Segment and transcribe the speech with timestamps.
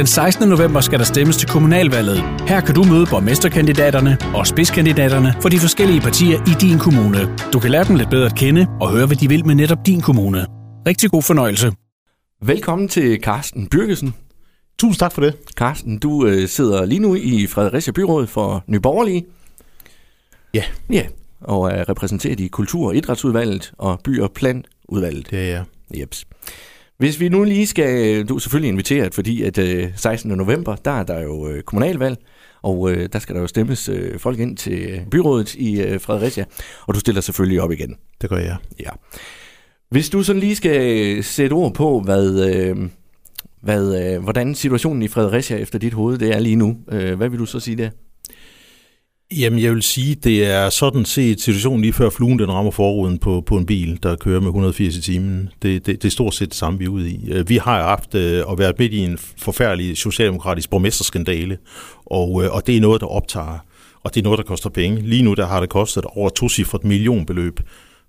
[0.00, 0.48] Den 16.
[0.48, 2.18] november skal der stemmes til kommunalvalget.
[2.48, 7.36] Her kan du møde borgmesterkandidaterne og spidskandidaterne for de forskellige partier i din kommune.
[7.52, 9.86] Du kan lære dem lidt bedre at kende og høre, hvad de vil med netop
[9.86, 10.46] din kommune.
[10.86, 11.72] Rigtig god fornøjelse.
[12.42, 14.14] Velkommen til Carsten Byrkesen.
[14.78, 15.36] Tusind tak for det.
[15.56, 19.26] Carsten, du øh, sidder lige nu i Fredericia Byråd for Nyborgerlige.
[20.54, 20.62] Ja.
[20.90, 21.06] Ja,
[21.40, 25.30] og er repræsenteret i Kultur- og Idrætsudvalget og By- og Planudvalget.
[25.30, 25.64] Det er jeg.
[26.00, 26.26] Jeps.
[27.00, 30.30] Hvis vi nu lige skal, du er selvfølgelig inviteret, fordi at øh, 16.
[30.30, 32.18] november, der er der jo øh, kommunalvalg,
[32.62, 36.44] og øh, der skal der jo stemmes øh, folk ind til byrådet i øh, Fredericia,
[36.86, 37.96] og du stiller selvfølgelig op igen.
[38.22, 38.56] Det gør jeg.
[38.80, 38.90] Ja.
[39.90, 42.76] Hvis du sådan lige skal sætte ord på, hvad, øh,
[43.62, 47.28] hvad, øh, hvordan situationen i Fredericia efter dit hoved det er lige nu, øh, hvad
[47.28, 47.90] vil du så sige der?
[49.36, 53.18] Jamen, jeg vil sige, det er sådan set situationen lige før fluen den rammer forruden
[53.18, 55.48] på, på en bil, der kører med 180 i timen.
[55.62, 57.30] Det, det, det er stort set det samme, vi er ude i.
[57.30, 61.58] Øh, vi har haft øh, og været midt i en forfærdelig socialdemokratisk borgmesterskandale,
[62.06, 63.58] og, øh, og det er noget, der optager,
[64.04, 65.00] og det er noget, der koster penge.
[65.00, 67.60] Lige nu der har det kostet over to cifret millionbeløb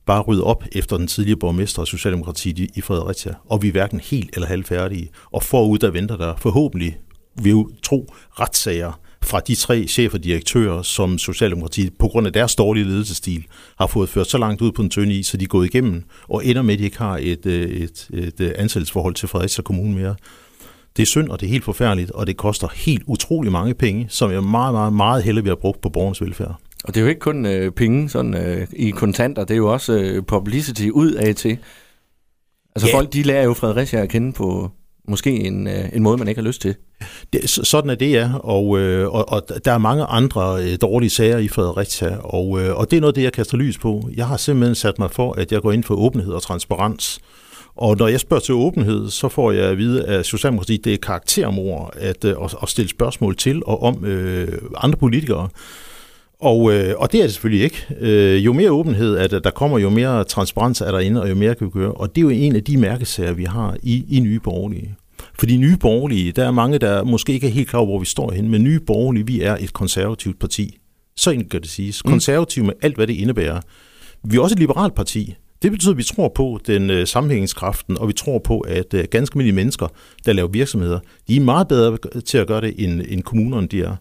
[0.05, 3.71] bare rydde op efter den tidligere borgmester og Socialdemokratiet i, i Fredericia, og vi er
[3.71, 5.09] hverken helt eller halvfærdige.
[5.31, 6.97] Og forud der venter der forhåbentlig,
[7.41, 12.33] vi jo tro, retssager fra de tre chefer og direktører, som Socialdemokratiet på grund af
[12.33, 13.45] deres dårlige ledelsesstil
[13.77, 16.03] har fået ført så langt ud på den tynde is, så de er gået igennem,
[16.23, 19.61] og ender med, at de ikke har et, øh, et, et, et ansættelsesforhold til Fredericia
[19.61, 20.15] Kommune mere.
[20.97, 24.05] Det er synd, og det er helt forfærdeligt, og det koster helt utrolig mange penge,
[24.09, 26.55] som jeg meget, meget, meget hellere vil have brugt på borgernes velfærd.
[26.83, 29.73] Og det er jo ikke kun øh, penge sådan, øh, i kontanter, det er jo
[29.73, 31.57] også øh, publicity ud af til.
[32.75, 32.97] Altså Ja.
[32.97, 34.71] folk, de lærer jo Fredericia at kende på
[35.11, 36.75] måske en, øh, en måde, man ikke har lyst til.
[37.33, 38.31] Det, sådan er det, ja.
[38.39, 42.77] Og, øh, og, og der er mange andre øh, dårlige sager i Fredericia, og, øh,
[42.77, 44.09] og det er noget det, jeg kaster lys på.
[44.15, 47.19] Jeg har simpelthen sat mig for, at jeg går ind for åbenhed og transparens.
[47.75, 50.97] Og når jeg spørger til åbenhed, så får jeg at vide, at Socialdemokratiet det er
[50.97, 55.49] karaktermor at, øh, at, at stille spørgsmål til og om øh, andre politikere.
[56.41, 57.85] Og, øh, og det er det selvfølgelig ikke.
[57.99, 61.55] Øh, jo mere åbenhed at der kommer, jo mere transparens er derinde, og jo mere
[61.55, 61.91] kan vi gøre.
[61.91, 64.95] Og det er jo en af de mærkesager, vi har i, i Nye Borgerlige.
[65.41, 68.05] Fordi Nye Borgerlige, der er mange, der måske ikke er helt klar over, hvor vi
[68.05, 70.77] står hen, men Nye Borgerlige, vi er et konservativt parti.
[71.15, 72.01] Så enkelt kan det siges.
[72.01, 73.61] Konservativ med alt, hvad det indebærer.
[74.23, 75.35] Vi er også et liberalt parti.
[75.61, 79.05] Det betyder, at vi tror på den øh, sammenhængskraften, og vi tror på, at øh,
[79.11, 79.87] ganske almindelige mennesker,
[80.25, 83.81] der laver virksomheder, de er meget bedre til at gøre det, end, end kommunerne de
[83.81, 83.95] er.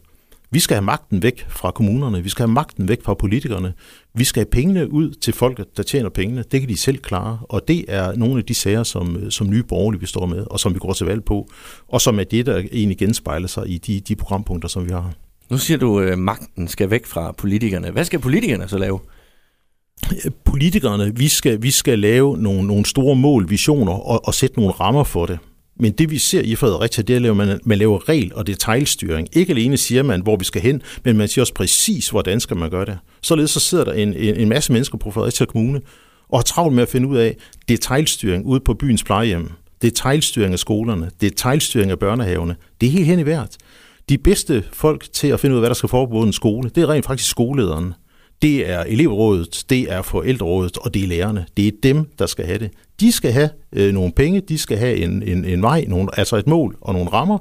[0.52, 2.22] Vi skal have magten væk fra kommunerne.
[2.22, 3.72] Vi skal have magten væk fra politikerne.
[4.14, 6.44] Vi skal have pengene ud til folk, der tjener pengene.
[6.52, 7.38] Det kan de selv klare.
[7.42, 10.60] Og det er nogle af de sager, som, som nye borgerlige vi står med, og
[10.60, 11.48] som vi går til valg på.
[11.88, 15.12] Og som er det, der egentlig genspejler sig i de, de programpunkter, som vi har.
[15.50, 17.90] Nu siger du, at magten skal væk fra politikerne.
[17.90, 19.00] Hvad skal politikerne så lave?
[20.44, 24.72] Politikerne, vi skal, vi skal lave nogle, nogle store mål, visioner og, og sætte nogle
[24.72, 25.38] rammer for det.
[25.80, 29.28] Men det vi ser i Fredericia, det er, at man, man laver regel- og detaljstyring.
[29.32, 32.56] Ikke alene siger man, hvor vi skal hen, men man siger også præcis, hvordan skal
[32.56, 32.98] man gøre det.
[33.22, 35.80] Således så sidder der en, en, en masse mennesker på Fredericia Kommune
[36.28, 37.36] og har travlt med at finde ud af
[37.68, 39.50] detaljstyring ude på byens plejehjem,
[39.82, 42.56] detaljstyring af skolerne, detaljstyring af børnehavene.
[42.80, 43.56] Det er helt hen i hvert.
[44.08, 46.70] De bedste folk til at finde ud af, hvad der skal foregå på en skole,
[46.74, 47.94] det er rent faktisk skolelederen.
[48.42, 51.46] Det er elevrådet, det er forældrerådet, og det er lærerne.
[51.56, 52.70] Det er dem, der skal have det.
[53.00, 56.36] De skal have øh, nogle penge, de skal have en, en, en vej, nogle, altså
[56.36, 57.38] et mål og nogle rammer.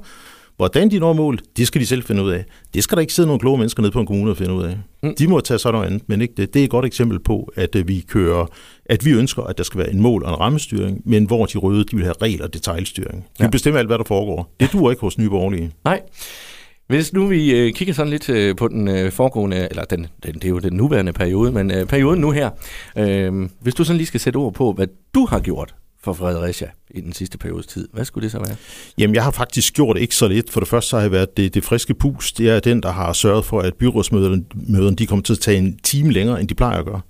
[0.56, 2.44] Hvordan de når mål, det skal de selv finde ud af.
[2.74, 4.62] Det skal der ikke sidde nogle kloge mennesker nede på en kommune og finde ud
[4.64, 4.76] af.
[5.02, 5.14] Mm.
[5.14, 6.54] De må tage sådan noget andet, men ikke det.
[6.54, 8.46] Det er et godt eksempel på, at øh, vi kører,
[8.86, 11.58] at vi ønsker, at der skal være en mål og en rammestyring, men hvor de
[11.58, 13.26] røde, de vil have regler og detaljstyring.
[13.38, 13.48] De Ja.
[13.48, 14.54] bestemmer alt, hvad der foregår.
[14.60, 15.70] Det duer ikke hos nye borgerlige.
[15.84, 16.00] Nej.
[16.90, 20.34] Hvis nu vi øh, kigger sådan lidt øh, på den øh, foregående, eller den, den,
[20.34, 22.50] det er jo den nuværende periode, men øh, perioden nu her.
[22.98, 25.74] Øh, hvis du sådan lige skal sætte ord på, hvad du har gjort
[26.04, 28.56] for Fredericia i den sidste periodes tid, hvad skulle det så være?
[28.98, 30.50] Jamen, jeg har faktisk gjort ikke så lidt.
[30.50, 32.32] For det første så har jeg været det, det friske pus.
[32.32, 35.58] Det er den, der har sørget for, at byrådsmøderne møderne, de kommer til at tage
[35.58, 37.00] en time længere, end de plejer at gøre.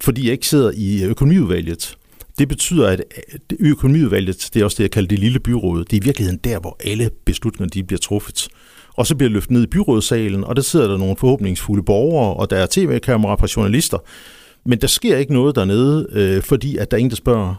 [0.00, 1.96] Fordi jeg ikke sidder i økonomiudvalget.
[2.40, 3.02] Det betyder, at
[3.50, 5.84] det økonomiudvalget, det er også det, jeg kalder det lille byråd.
[5.84, 8.48] Det er i virkeligheden der, hvor alle beslutninger de bliver truffet.
[8.94, 12.50] Og så bliver løftet ned i byrådssalen, og der sidder der nogle forhåbningsfulde borgere, og
[12.50, 13.98] der er tv-kameraer fra journalister.
[14.64, 17.54] Men der sker ikke noget dernede, øh, fordi at der er ingen, der spørger,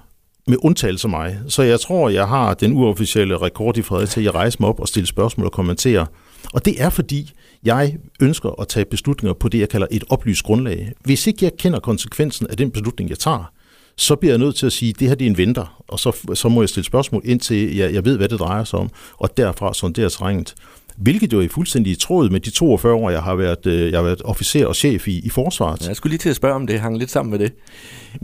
[0.47, 1.39] med undtagelse af mig.
[1.47, 4.79] Så jeg tror, jeg har den uofficielle rekord i Fredericia til at rejse mig op
[4.79, 6.05] og stille spørgsmål og kommentere.
[6.53, 7.31] Og det er fordi,
[7.63, 10.91] jeg ønsker at tage beslutninger på det, jeg kalder et oplyst grundlag.
[11.03, 13.51] Hvis ikke jeg kender konsekvensen af den beslutning, jeg tager,
[13.95, 15.99] så bliver jeg nødt til at sige, at det her det er en venter, og
[15.99, 18.89] så, så må jeg stille spørgsmål indtil jeg, jeg ved, hvad det drejer sig om,
[19.17, 20.53] og derfra sondere terrænet.
[20.97, 23.97] hvilket jo er fuldstændig i tråd med de 42 år, jeg har været, øh, jeg
[23.97, 25.81] har været officer og chef i, i forsvaret.
[25.81, 27.53] Ja, jeg skulle lige til at spørge, om det hang lidt sammen med det.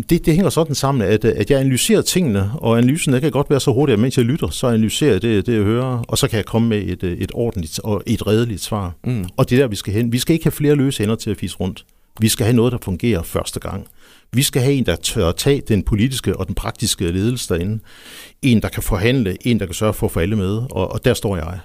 [0.09, 3.49] Det, det hænger sådan sammen, at, at jeg analyserer tingene, og analysen der kan godt
[3.49, 6.17] være så hurtigt, at mens jeg lytter, så analyserer jeg det, det jeg hører, og
[6.17, 8.93] så kan jeg komme med et, et ordentligt og et redeligt svar.
[9.03, 9.25] Mm.
[9.37, 10.11] Og det er der, vi skal hen.
[10.11, 11.85] Vi skal ikke have flere løse hænder til at fise rundt.
[12.19, 13.87] Vi skal have noget, der fungerer første gang.
[14.33, 17.79] Vi skal have en, der tør tage den politiske og den praktiske ledelse derinde.
[18.41, 21.05] En, der kan forhandle, en, der kan sørge for at få alle med, og, og
[21.05, 21.59] der står jeg.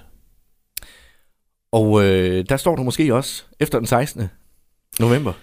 [1.71, 4.29] Og øh, der står du måske også efter den 16.
[4.99, 5.33] november.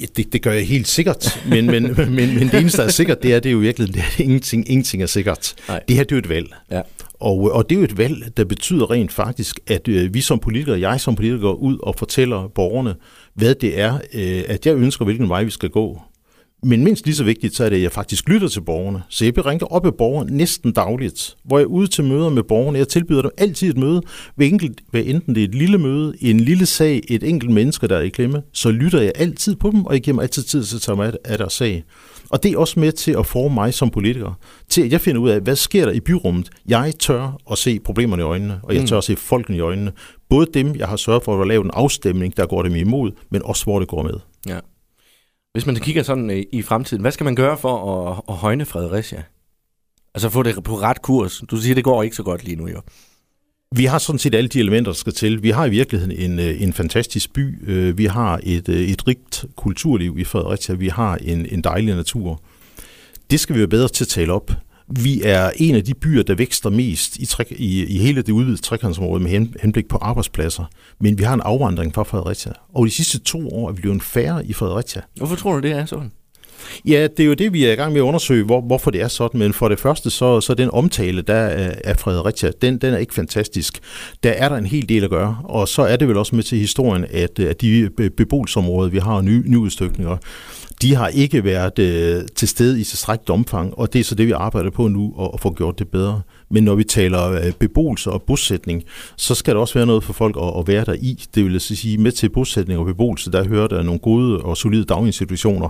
[0.00, 1.82] Ja, det, det gør jeg helt sikkert, men, men,
[2.16, 4.22] men, men det eneste, der er sikkert, det er, det er jo virkelig, det er
[4.22, 5.54] ingenting, ingenting er sikkert.
[5.68, 5.80] Nej.
[5.88, 6.54] Det her, det er jo et valg.
[6.70, 6.82] Ja.
[7.20, 10.38] Og, og det er jo et valg, der betyder rent faktisk, at øh, vi som
[10.38, 12.94] politikere, jeg som politiker, går ud og fortæller borgerne,
[13.34, 16.02] hvad det er, øh, at jeg ønsker, hvilken vej vi skal gå.
[16.62, 19.02] Men mindst lige så vigtigt, så er det, at jeg faktisk lytter til borgerne.
[19.08, 22.42] Så jeg ringer op af borgerne næsten dagligt, hvor jeg er ude til møder med
[22.42, 22.78] borgerne.
[22.78, 24.02] Jeg tilbyder dem altid et møde,
[24.34, 27.88] hvad, enkelt, hvad enten det er et lille møde, en lille sag, et enkelt menneske,
[27.88, 30.42] der er i klemme, så lytter jeg altid på dem, og jeg giver mig altid
[30.42, 31.84] tid til at tage mig af deres sag.
[32.30, 35.20] Og det er også med til at forme mig som politiker, til at jeg finder
[35.20, 36.50] ud af, hvad sker der i byrummet.
[36.68, 38.86] Jeg tør at se problemerne i øjnene, og jeg mm.
[38.86, 39.92] tør at se folkene i øjnene.
[40.28, 43.42] Både dem, jeg har sørget for at lave en afstemning, der går dem imod, men
[43.44, 44.14] også hvor det går med.
[44.48, 44.58] Ja.
[45.52, 48.64] Hvis man kigger sådan øh, i fremtiden, hvad skal man gøre for at, at højne
[48.64, 49.22] Fredericia?
[50.14, 51.42] Altså få det på ret kurs.
[51.50, 52.80] Du siger, det går ikke så godt lige nu, jo.
[53.76, 55.42] Vi har sådan set alle de elementer, der skal til.
[55.42, 57.70] Vi har i virkeligheden en, øh, en fantastisk by.
[57.70, 60.74] Øh, vi har et, et rigt kulturliv i Fredericia.
[60.74, 62.42] Vi har en, en dejlig natur.
[63.30, 64.50] Det skal vi være bedre til at tale op.
[64.90, 68.32] Vi er en af de byer, der vækster mest i, tre, i, i hele det
[68.32, 69.30] udvidede trekantsområde med
[69.62, 70.64] henblik på arbejdspladser.
[71.00, 72.52] Men vi har en afvandring fra Fredericia.
[72.74, 75.02] Og de sidste to år er vi blevet færre i Fredericia.
[75.16, 76.12] Hvorfor tror du, det er sådan?
[76.84, 79.00] Ja, det er jo det, vi er i gang med at undersøge, hvor, hvorfor det
[79.00, 79.40] er sådan.
[79.40, 82.98] Men for det første, så, så den omtale, der er af Fredericia, den, den er
[82.98, 83.78] ikke fantastisk.
[84.22, 86.44] Der er der en hel del at gøre, og så er det vel også med
[86.44, 90.16] til historien, at, at de beboelsesområder, vi har nye, nye udstykninger,
[90.82, 94.26] de har ikke været øh, til stede i tilstrækkeligt omfang, og det er så det,
[94.26, 96.22] vi arbejder på nu, at, at få gjort det bedre.
[96.50, 98.82] Men når vi taler øh, beboelse og bosætning,
[99.16, 101.24] så skal der også være noget for folk at, at være der i.
[101.34, 104.84] Det vil sige, med til bosætning og beboelse, der hører der nogle gode og solide
[104.84, 105.68] daginstitutioner.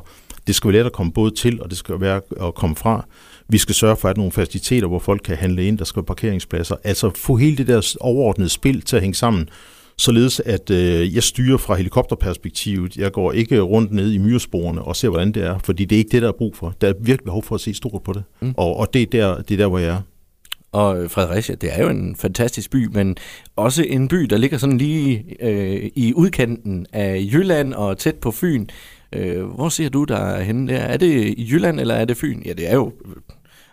[0.51, 3.07] Det skal være let at komme både til, og det skal være at komme fra.
[3.49, 6.07] Vi skal sørge for, at nogle faciliteter, hvor folk kan handle ind, der skal være
[6.07, 6.77] parkeringspladser.
[6.85, 9.49] Altså få hele det der overordnede spil til at hænge sammen,
[9.99, 12.97] således at øh, jeg styrer fra helikopterperspektivet.
[12.97, 15.99] Jeg går ikke rundt ned i myresporene og ser, hvordan det er, fordi det er
[15.99, 16.75] ikke det, der er brug for.
[16.81, 18.55] Der er virkelig behov for at se stort på det, mm.
[18.57, 20.01] og, og det, er der, det er der, hvor jeg er.
[20.73, 23.17] Og Fredericia, det er jo en fantastisk by, men
[23.57, 28.31] også en by, der ligger sådan lige øh, i udkanten af Jylland og tæt på
[28.31, 28.67] Fyn.
[29.13, 30.79] Øh, hvor ser du der henne der?
[30.79, 32.43] Er det i Jylland, eller er det Fyn?
[32.43, 32.93] Ja, det er jo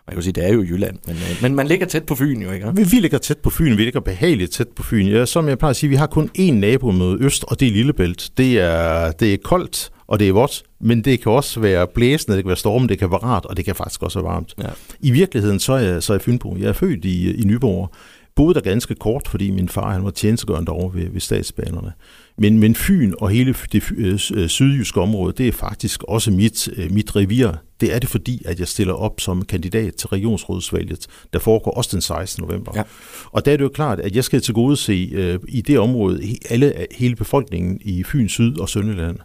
[0.07, 2.41] man kan sige, det er jo Jylland, men, øh, men man ligger tæt på Fyn
[2.41, 2.71] jo, ikke?
[2.75, 5.07] Vi, vi ligger tæt på Fyn, vi ligger behageligt tæt på Fyn.
[5.07, 7.67] Ja, som jeg plejer at sige, vi har kun én nabo mod øst, og det
[7.67, 8.29] er Lillebælt.
[8.37, 12.35] Det er, det er koldt, og det er vådt, men det kan også være blæsende,
[12.37, 14.53] det kan være storm, det kan være rart, og det kan faktisk også være varmt.
[14.61, 14.69] Ja.
[14.99, 16.55] I virkeligheden så er jeg, så er jeg Fynbo.
[16.59, 17.91] Jeg er født i, i Nyborg,
[18.35, 21.93] boede der ganske kort, fordi min far han var tjenestegørende over ved, ved statsbanerne.
[22.37, 26.69] Men, men Fyn og hele det øh, øh, sydjyske område, det er faktisk også mit,
[26.77, 27.51] øh, mit revir.
[27.81, 31.89] Det er det fordi, at jeg stiller op som kandidat til regionsrådsvalget, der foregår også
[31.93, 32.43] den 16.
[32.43, 32.71] november.
[32.75, 32.83] Ja.
[33.31, 35.79] Og der er det jo klart, at jeg skal til gode se øh, i det
[35.79, 39.17] område alle, hele befolkningen i Fyn, Syd og Sønderland.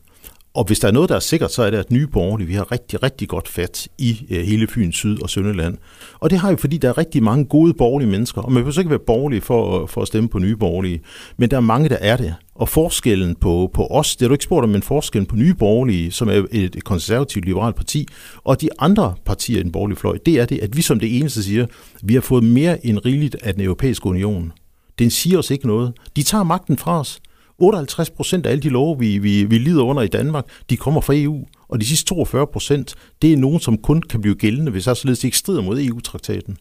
[0.54, 2.54] Og hvis der er noget, der er sikkert, så er det, at nye borgerlige, vi
[2.54, 5.78] har rigtig, rigtig godt fat i øh, hele Fyn, Syd og Sønderland.
[6.20, 8.78] Og det har vi, fordi der er rigtig mange gode borgerlige mennesker, og man behøver
[8.78, 11.00] ikke være borgerlig for, øh, for at stemme på nye borgerlige,
[11.36, 12.34] men der er mange, der er det.
[12.54, 15.54] Og forskellen på, på os, det har du ikke spurgt om, men forskellen på nye
[15.54, 18.06] borgerlige, som er et konservativt liberalt parti,
[18.44, 21.18] og de andre partier i den borgerlige fløj, det er det, at vi som det
[21.18, 21.66] eneste siger,
[22.02, 24.52] vi har fået mere end rigeligt af den europæiske union.
[24.98, 25.92] Den siger os ikke noget.
[26.16, 27.20] De tager magten fra os.
[27.58, 31.00] 58 procent af alle de love, vi, vi, vi lider under i Danmark, de kommer
[31.00, 31.44] fra EU.
[31.68, 34.94] Og de sidste 42 procent, det er nogen, som kun kan blive gældende, hvis der
[34.94, 36.56] således ikke strider mod EU-traktaten.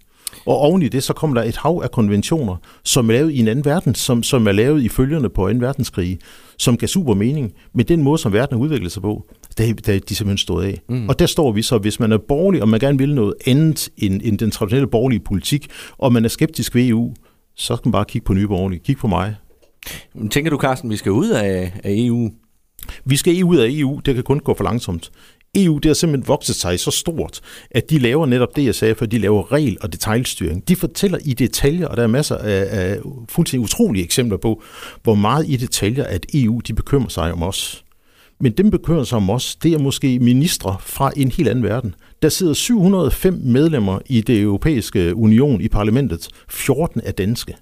[0.46, 3.40] Og oven i det, så kommer der et hav af konventioner, som er lavet i
[3.40, 5.58] en anden verden, som, som er lavet i følgerne på 2.
[5.60, 6.20] verdenskrig,
[6.58, 7.54] som gav super mening.
[7.74, 9.26] Men den måde, som verden har udviklet sig på,
[9.58, 10.82] der, der er de simpelthen stået af.
[10.90, 11.10] Mm.
[11.10, 13.90] Og der står vi så, hvis man er borgerlig, og man gerne vil noget andet
[13.98, 15.68] end, end den traditionelle borgerlige politik,
[15.98, 17.14] og man er skeptisk ved EU,
[17.56, 18.80] så skal man bare kigge på nye borgerlige.
[18.80, 19.36] Kig på mig.
[20.32, 22.32] Tænker du, Carsten, vi skal ud af, af EU?
[23.06, 24.02] Vi skal ud af EU.
[24.06, 25.12] Det kan kun gå for langsomt.
[25.56, 28.96] EU det har simpelthen vokset sig så stort, at de laver netop det, jeg sagde
[28.96, 30.68] for de laver regel- og detaljstyring.
[30.68, 32.98] De fortæller i detaljer, og der er masser af, af
[33.30, 34.64] fuldstændig utrolige eksempler på,
[35.04, 37.84] hvor meget i detaljer, at EU de bekymrer sig om os.
[38.40, 41.96] Men dem bekymrer sig om os, det er måske ministre fra en helt anden verden.
[42.22, 46.28] Der sidder 705 medlemmer i det europæiske union i parlamentet.
[46.50, 47.56] 14 er danske.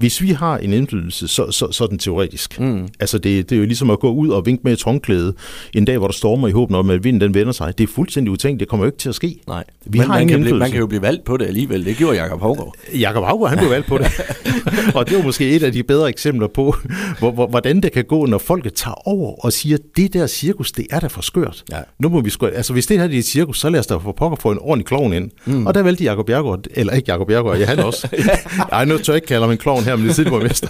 [0.00, 2.60] Hvis vi har en indflydelse, så, så, så er den teoretisk.
[2.60, 2.88] Mm.
[3.00, 5.34] Altså det, det er jo ligesom at gå ud og vinke med et håndklæde
[5.74, 7.78] en dag, hvor der stormer i håben om, at vinden den vender sig.
[7.78, 8.60] Det er fuldstændig utænkt.
[8.60, 9.36] Det kommer jo ikke til at ske.
[9.46, 9.64] Nej.
[9.86, 11.84] Vi Men har man, kan blive, man kan jo blive valgt på det alligevel.
[11.84, 12.74] Det gjorde Jakob Havgaard.
[12.94, 14.06] Jakob Havgaard, han blev valgt på det.
[14.96, 16.74] og det var måske et af de bedre eksempler på,
[17.18, 20.72] hvor, hvor, hvordan det kan gå, når folket tager over og siger, det der cirkus,
[20.72, 21.64] det er da for skørt.
[21.70, 21.78] Ja.
[21.98, 23.94] Nu må vi sgu, altså hvis det her er et cirkus, så lad os da
[23.94, 25.30] for pokker få en ordentlig klovn ind.
[25.44, 25.66] Mm.
[25.66, 28.08] Og der valgte Jakob Bjergård, eller ikke Jakob Bjergård, ja han også.
[28.72, 30.68] Ej, nu tør jeg ikke kalde ham en klovn her, men det er mester.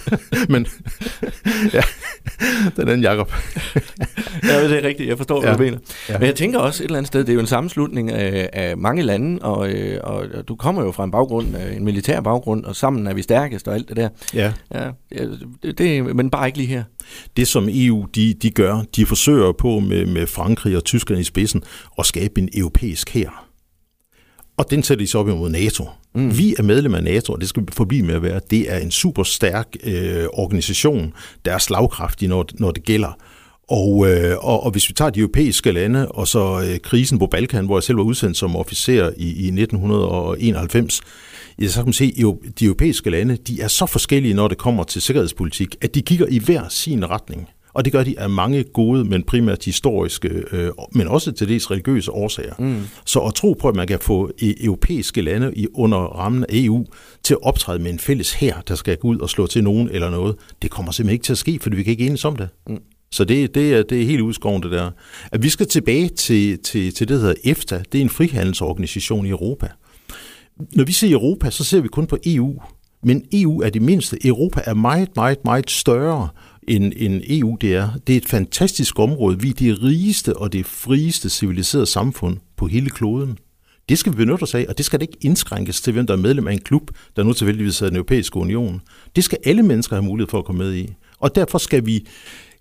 [0.49, 0.67] men
[1.73, 1.81] ja,
[2.75, 3.33] den anden Jakob.
[4.43, 5.09] ja, det er rigtigt.
[5.09, 5.57] Jeg forstår, hvad ja.
[5.57, 5.77] du mener.
[6.09, 6.17] Ja.
[6.17, 8.77] Men jeg tænker også et eller andet sted, det er jo en sammenslutning af, af
[8.77, 12.65] mange lande, og, øh, og du kommer jo fra en baggrund, øh, en militær baggrund,
[12.65, 14.09] og sammen er vi stærkest og alt det der.
[14.33, 14.53] Ja.
[14.73, 14.89] ja
[15.63, 16.83] det, det, men bare ikke lige her.
[17.37, 21.23] Det, som EU de, de gør, de forsøger på med, med Frankrig og Tyskland i
[21.23, 21.63] spidsen
[21.99, 23.47] at skabe en europæisk her.
[24.57, 25.85] Og den sætter de så op imod NATO.
[26.15, 26.37] Mm.
[26.37, 28.39] Vi er medlem af NATO, og det skal vi forblive med at være.
[28.49, 31.13] Det er en super stærk øh, organisation,
[31.45, 33.17] der er slagkraftig, når, når det gælder.
[33.69, 37.27] Og, øh, og, og hvis vi tager de europæiske lande, og så øh, krisen på
[37.27, 41.01] Balkan, hvor jeg selv var udsendt som officer i, i 1991,
[41.61, 44.57] ja, så kan man se, at de europæiske lande de er så forskellige, når det
[44.57, 47.49] kommer til sikkerhedspolitik, at de kigger i hver sin retning.
[47.73, 51.71] Og det gør de af mange gode, men primært historiske, øh, men også til dels
[51.71, 52.53] religiøse årsager.
[52.59, 52.81] Mm.
[53.05, 56.53] Så at tro på, at man kan få e- europæiske lande i under rammen af
[56.53, 56.85] EU
[57.23, 59.89] til at optræde med en fælles her, der skal gå ud og slå til nogen
[59.89, 62.35] eller noget, det kommer simpelthen ikke til at ske, fordi vi kan ikke enes om
[62.35, 62.49] det.
[62.67, 62.77] Mm.
[63.11, 64.91] Så det, det, er, det er helt udskoven, det der.
[65.31, 67.83] At vi skal tilbage til, til, til det, der hedder EFTA.
[67.91, 69.67] Det er en frihandelsorganisation i Europa.
[70.75, 72.61] Når vi ser Europa, så ser vi kun på EU.
[73.03, 74.27] Men EU er det mindste.
[74.27, 76.29] Europa er meget, meget, meget større
[76.67, 77.89] end, end EU det er.
[78.07, 79.41] Det er et fantastisk område.
[79.41, 83.37] Vi er det rigeste og det frieste civiliserede samfund på hele kloden.
[83.89, 86.13] Det skal vi benytte os af, og det skal det ikke indskrænkes til, hvem der
[86.13, 88.81] er medlem af en klub, der nu tilfældigvis er den europæiske union.
[89.15, 90.93] Det skal alle mennesker have mulighed for at komme med i.
[91.19, 92.07] Og derfor skal vi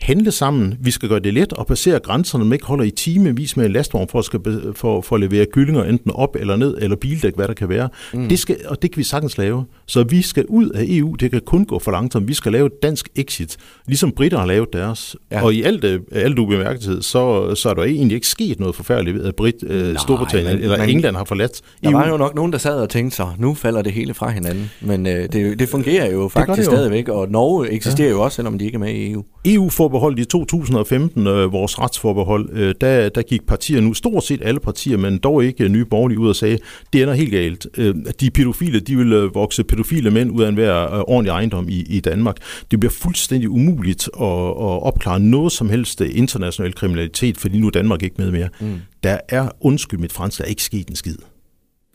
[0.01, 0.75] handle sammen.
[0.81, 3.73] Vi skal gøre det let at passere grænserne, man ikke holder i timevis med en
[3.73, 4.41] lastvogn for at, skal,
[4.75, 7.89] for, for at levere kyllinger enten op eller ned, eller bildæk, hvad der kan være.
[8.13, 8.29] Mm.
[8.29, 9.65] Det skal, og det kan vi sagtens lave.
[9.87, 11.15] Så vi skal ud af EU.
[11.15, 12.29] Det kan kun gå for langsomt.
[12.29, 15.17] Vi skal lave et dansk exit, ligesom britter har lavet deres.
[15.31, 15.45] Ja.
[15.45, 19.17] Og i alt, øh, alt ubemærkethed, så, så er der egentlig ikke sket noget forfærdeligt
[19.17, 21.91] ved, at Brit, øh, Storbritannien eller men, England har forladt EU.
[21.91, 24.31] Der var jo nok nogen, der sad og tænkte sig, nu falder det hele fra
[24.31, 24.71] hinanden.
[24.81, 26.77] Men øh, det, det fungerer jo faktisk det det jo.
[26.77, 28.15] stadigvæk, og Norge eksisterer ja.
[28.15, 29.25] jo også, selvom de ikke er med i EU.
[29.45, 34.25] EU får forbeholdet i 2015, øh, vores retsforbehold, øh, der, der gik partier nu, stort
[34.25, 36.59] set alle partier, men dog ikke nye borgerlige ud og sagde,
[36.93, 37.67] det ender helt galt.
[37.77, 41.69] Øh, de pædofile, de vil øh, vokse pædofile mænd ud af enhver øh, ordentlig ejendom
[41.69, 42.37] i, i Danmark.
[42.71, 47.71] Det bliver fuldstændig umuligt at, at opklare noget som helst international kriminalitet, fordi nu er
[47.71, 48.49] Danmark ikke med mere.
[48.61, 48.75] Mm.
[49.03, 51.17] Der er, undskyld mit fransk, der er ikke sket en skid.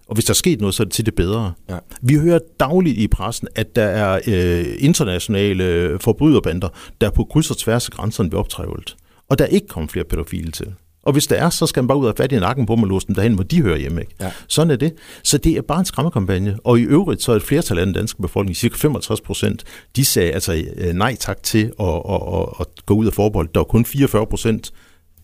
[0.08, 1.54] Og hvis der er sket noget, så er det til det bedre.
[1.70, 1.78] Ja.
[2.02, 6.70] Vi hører dagligt i pressen, at der er øh, internationale forbryderbander,
[7.02, 8.96] der på kryds og tværs af grænserne bliver optrævlet.
[9.30, 10.74] Og der er ikke kommet flere pædofile til.
[11.06, 12.84] Og hvis der er, så skal man bare ud og fat i nakken på dem
[12.84, 14.02] og låse dem derhen, hvor de hører hjemme.
[14.02, 14.16] Ikke?
[14.22, 14.32] Ja.
[14.48, 14.94] Sådan er det.
[15.24, 16.58] Så det er bare en skræmmekampagne.
[16.64, 19.64] Og i øvrigt, så er et flertal af den danske befolkning, cirka 65 procent,
[19.96, 23.50] de sagde altså øh, nej tak til at, at, at, at gå ud af forbehold.
[23.54, 24.72] Der var kun 44 procent,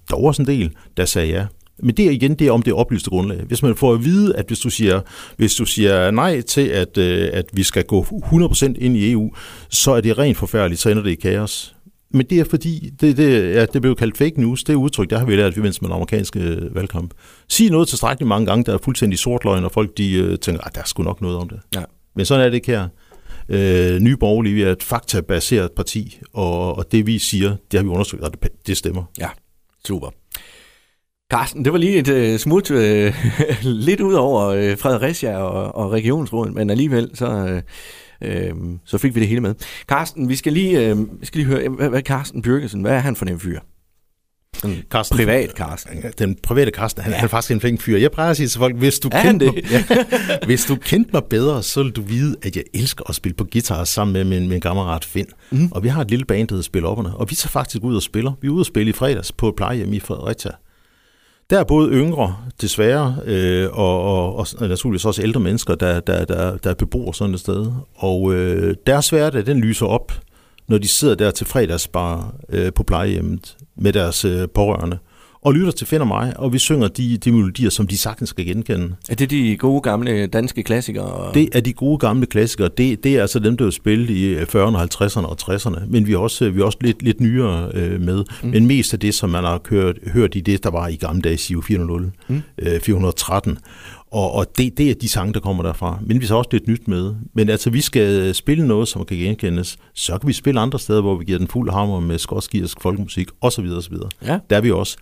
[0.10, 1.46] der var også en del, der sagde ja.
[1.84, 3.44] Men det er igen det er om det oplyste grundlag.
[3.48, 5.02] Hvis man får at vide, at hvis du siger,
[5.38, 9.32] hvis du siger nej til, at, øh, at vi skal gå 100% ind i EU,
[9.70, 11.76] så er det rent forfærdeligt, så ender det i kaos.
[12.14, 15.20] Men det er fordi, det, det, ja, det blev kaldt fake news, det udtryk, der
[15.20, 17.14] har vi lært i forbindelse med den amerikanske øh, valgkamp.
[17.50, 20.76] Sig noget tilstrækkeligt mange gange, der er fuldstændig sortløgn, og folk de øh, tænker, at
[20.76, 21.60] der er sgu nok noget om det.
[21.76, 21.84] Ja.
[22.16, 22.88] Men sådan er det ikke her.
[23.50, 27.84] Øh, Nye Borgerlige vi er et faktabaseret parti, og, og det vi siger, det har
[27.84, 29.04] vi undersøgt, og det, det stemmer.
[29.20, 29.30] Ja,
[29.88, 30.10] super.
[31.32, 32.78] Carsten, det var lige et uh, smut uh,
[33.88, 37.62] lidt ud over uh, Fredericia og, og regionsrådet, men alligevel så,
[38.22, 39.56] uh, uh, så fik vi det hele med.
[39.88, 43.16] Carsten, vi skal lige, vi skal lige høre, hvad, hvad Carsten Byrkesen, hvad er han
[43.16, 43.60] for en fyr?
[44.64, 46.04] Den Karsten, privat Carsten.
[46.20, 47.18] Den private Carsten, han, ja.
[47.18, 47.98] han er faktisk en flink fyr.
[47.98, 49.84] Jeg plejer at sige til folk, hvis du, kendte mig, ja,
[50.46, 53.46] hvis du kendte mig bedre, så vil du vide, at jeg elsker at spille på
[53.52, 55.28] guitar sammen med min, min kammerat Finn.
[55.52, 55.72] Mm.
[55.72, 57.96] Og vi har et lille band, der hedder Spil Opperne, og vi tager faktisk ud
[57.96, 58.32] og spiller.
[58.42, 60.52] Vi er ude og spille i fredags på et plejehjem i Fredericia.
[61.52, 66.26] Der er både yngre, desværre, øh, og, og, og naturligvis også ældre mennesker, der, der,
[66.26, 67.72] der, der bebor sådan et sted.
[67.96, 70.12] Og øh, deres hverdag, den lyser op,
[70.68, 74.98] når de sidder der til fredagsbar øh, på plejehjemmet med deres øh, pårørende
[75.42, 78.30] og lytter til Find og mig, og vi synger de, de melodier, som de sagtens
[78.30, 78.96] skal genkende.
[79.10, 81.34] Er det de gode gamle danske klassikere?
[81.34, 82.70] Det er de gode gamle klassikere.
[82.78, 86.14] Det, det er altså dem, der er spillet i 40'erne, 50'erne og 60'erne, men vi
[86.14, 88.24] er også, vi er også lidt, lidt nyere øh, med.
[88.44, 88.50] Mm.
[88.50, 91.22] Men mest af det, som man har kørt, hørt i det, der var i gamle
[91.22, 92.42] dage, SIO 400, mm.
[92.58, 93.58] øh, 413.
[94.12, 96.00] Og, og det, det er de sange, der kommer derfra.
[96.02, 97.16] Men vi så også lidt nyt med.
[97.34, 99.78] Men altså, vi skal spille noget, som kan genkendes.
[99.94, 103.28] Så kan vi spille andre steder, hvor vi giver den fuld hammer med skotsk folkemusik,
[103.42, 103.66] osv.
[103.66, 103.96] osv.
[104.26, 104.40] Ja.
[104.50, 104.98] Der er vi også.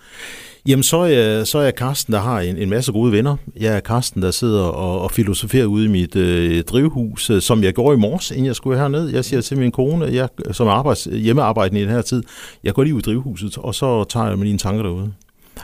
[0.67, 3.37] Jamen, så er, jeg, så er jeg Karsten, der har en, en masse gode venner.
[3.59, 7.63] Jeg er Karsten, der sidder og, og filosoferer ude i mit øh, drivhus, øh, som
[7.63, 9.09] jeg gjorde i morges, inden jeg skulle herned.
[9.09, 12.23] Jeg siger til min kone, jeg, som arbejds, hjemmearbejdende i den her tid,
[12.63, 15.13] jeg går lige ud i drivhuset, og så tager jeg mine tanker derude.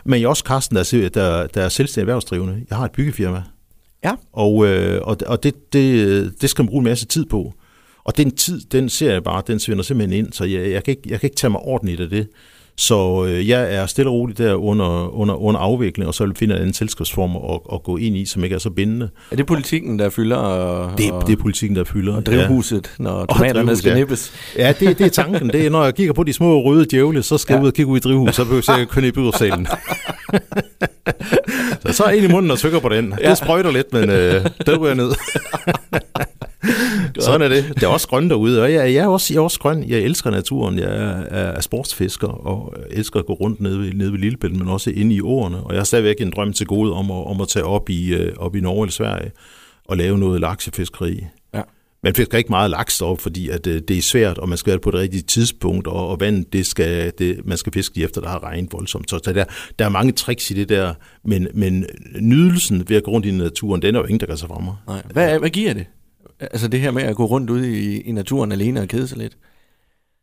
[0.06, 2.66] Men jeg er også Karsten, der, der, der er selvstændig erhvervsdrivende.
[2.70, 3.44] Jeg har et byggefirma.
[4.04, 4.12] Ja.
[4.34, 7.54] Og, øh, og, og det, det, det skal man bruge en masse tid på.
[8.04, 10.92] Og den tid, den ser jeg bare, den svinder simpelthen ind, så jeg, jeg, kan,
[10.92, 12.28] ikke, jeg kan ikke tage mig ordentligt af det.
[12.78, 16.30] Så øh, jeg er stille og roligt der under, under, under afvikling, og så vil
[16.30, 19.10] jeg finde en anden selskabsform at, at gå ind i, som ikke er så bindende.
[19.32, 20.36] Er det politikken, der fylder?
[20.38, 22.16] Og, Det, det er politikken, der fylder.
[22.16, 23.04] og drivhuset, ja.
[23.04, 23.96] når tomaterne drivhus, skal ja.
[23.96, 24.34] nippes.
[24.58, 25.50] Ja, det, det er tanken.
[25.50, 27.74] Det er, når jeg kigger på de små røde djævle, så skal jeg ud og
[27.74, 29.68] kigge ud i drivhuset, så behøver jeg køre i byrådssalen.
[31.86, 33.14] så, så er jeg ind i munden og tykker på den.
[33.22, 33.30] Ja.
[33.30, 35.12] Det sprøjter lidt, men øh, der ryger ned.
[37.26, 37.66] Sådan er det.
[37.76, 39.90] Det er også grønt derude, og jeg, jeg, er også, jeg er også grøn.
[39.90, 40.80] Jeg elsker naturen.
[40.80, 44.68] Jeg er, er sportsfisker og elsker at gå rundt nede ved, nede ved Lillebælt, men
[44.68, 45.64] også inde i åerne.
[45.64, 48.14] Og jeg har stadigvæk en drøm til gode om at, om at tage op i,
[48.14, 49.32] øh, op i Norge eller Sverige
[49.86, 51.26] og lave noget laksefiskeri.
[51.54, 51.62] Ja.
[52.04, 54.72] Man fisker ikke meget laks deroppe, fordi at, øh, det er svært, og man skal
[54.72, 58.06] være på det rigtige tidspunkt, og, og vandet, det skal, det, man skal fiske lige
[58.06, 59.10] efter, der har regnet voldsomt.
[59.10, 59.46] Så der,
[59.80, 61.86] der er mange tricks i det der, men, men
[62.22, 64.60] nydelsen ved at gå rundt i naturen, den er jo ingen, der kan sig fra
[64.60, 64.74] mig.
[64.88, 65.02] Nej.
[65.12, 65.86] Hvad, hvad giver det?
[66.40, 69.18] Altså det her med at gå rundt ude i, i naturen alene og kede sig
[69.18, 69.38] lidt?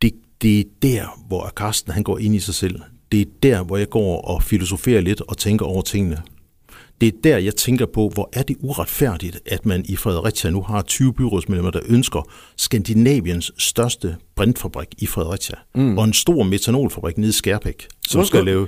[0.01, 2.79] Det, det er der, hvor Karsten han går ind i sig selv.
[3.11, 6.21] Det er der, hvor jeg går og filosoferer lidt og tænker over tingene.
[7.01, 10.61] Det er der, jeg tænker på, hvor er det uretfærdigt, at man i Fredericia nu
[10.61, 15.97] har 20 byrådsmedlemmer, der ønsker Skandinaviens største brintfabrik i Fredericia, mm.
[15.97, 18.27] og en stor metanolfabrik nede i Skærbæk, som Hvorfor?
[18.27, 18.67] skal lave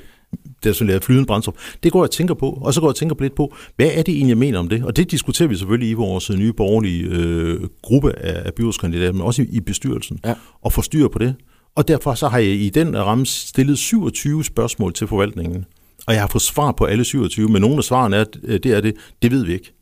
[0.63, 1.54] der lave flydende brændstof.
[1.84, 3.56] Det går jeg og tænker på, og så går jeg og tænker på lidt på,
[3.75, 4.84] hvad er det egentlig, jeg mener om det?
[4.84, 9.22] Og det diskuterer vi selvfølgelig i vores nye borgerlige øh, gruppe af, af byrådskandidater, men
[9.22, 10.34] også i, i bestyrelsen, Ja.
[10.62, 11.36] og få styr på det.
[11.75, 15.65] Og derfor så har jeg i den ramme stillet 27 spørgsmål til forvaltningen.
[16.08, 18.65] Og jeg har fået svar på alle 27, men nogle af svarene er, øh, det
[18.72, 19.74] er det, det ved vi ikke.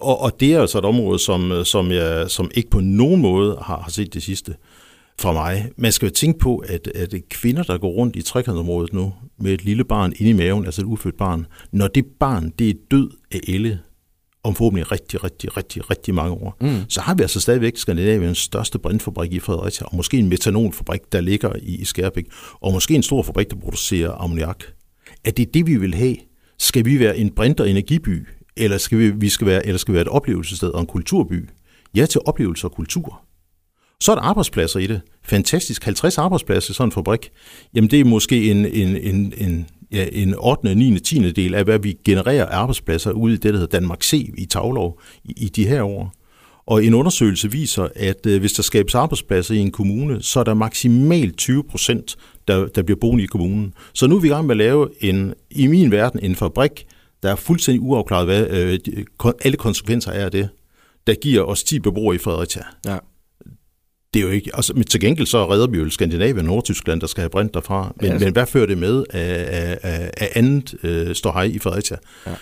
[0.00, 3.20] Og, og det er altså et område, som, øh, som jeg som ikke på nogen
[3.20, 4.54] måde har, har set det sidste
[5.20, 5.70] fra mig.
[5.76, 9.52] Man skal jo tænke på, at, at kvinder, der går rundt i trekantområdet nu, med
[9.52, 12.74] et lille barn inde i maven, altså et ufødt barn, når det barn, det er
[12.90, 13.80] død af elle,
[14.44, 16.84] om forhåbentlig rigtig, rigtig, rigtig, rigtig mange år, mm.
[16.88, 21.20] så har vi altså stadigvæk Skandinaviens største brintfabrik i Fredericia, og måske en metanolfabrik, der
[21.20, 22.26] ligger i, i Skærbæk,
[22.60, 24.64] og måske en stor fabrik, der producerer ammoniak.
[25.24, 26.16] Er det det, vi vil have?
[26.58, 29.92] Skal vi være en brint- og energiby, eller skal vi, vi skal være, eller skal
[29.92, 31.48] vi være et oplevelsessted og en kulturby?
[31.94, 33.29] Ja til oplevelse og kultur.
[34.00, 35.00] Så er der arbejdspladser i det.
[35.24, 35.84] Fantastisk.
[35.84, 37.30] 50 arbejdspladser i sådan en fabrik.
[37.74, 41.32] Jamen det er måske en, en, en, en, ja, en 8., 9., 10.
[41.32, 44.46] del af, hvad vi genererer af arbejdspladser ude i det, der hedder Danmark C i
[44.46, 46.12] Tavlov i, i de her år.
[46.66, 50.44] Og en undersøgelse viser, at øh, hvis der skabes arbejdspladser i en kommune, så er
[50.44, 52.16] der maksimalt 20 procent,
[52.48, 53.74] der, der bliver boende i kommunen.
[53.94, 56.86] Så nu er vi i gang med at lave en, i min verden en fabrik,
[57.22, 58.78] der er fuldstændig uafklaret, hvad øh,
[59.44, 60.48] alle konsekvenser er af det,
[61.06, 62.62] der giver os 10 beboere i Fredericia.
[62.86, 62.98] Ja.
[64.14, 67.00] Det er jo ikke, altså, men til gengæld så redder vi jo Skandinavien og Nordtyskland,
[67.00, 67.92] der skal have brint derfra.
[68.00, 71.96] Men, Ja, men hvad fører det med af, af, af, andet øh, ståhej i Fredericia?
[72.26, 72.34] Ja.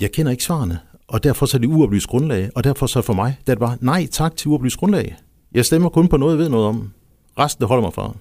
[0.00, 0.78] Jeg kender ikke svarene,
[1.08, 4.06] og derfor så er det uoplyst grundlag, og derfor så for mig, det bare nej
[4.06, 5.16] tak til uoplyst grundlag.
[5.54, 6.92] Jeg stemmer kun på noget, jeg ved noget om.
[7.38, 8.16] Resten, det holder mig fra.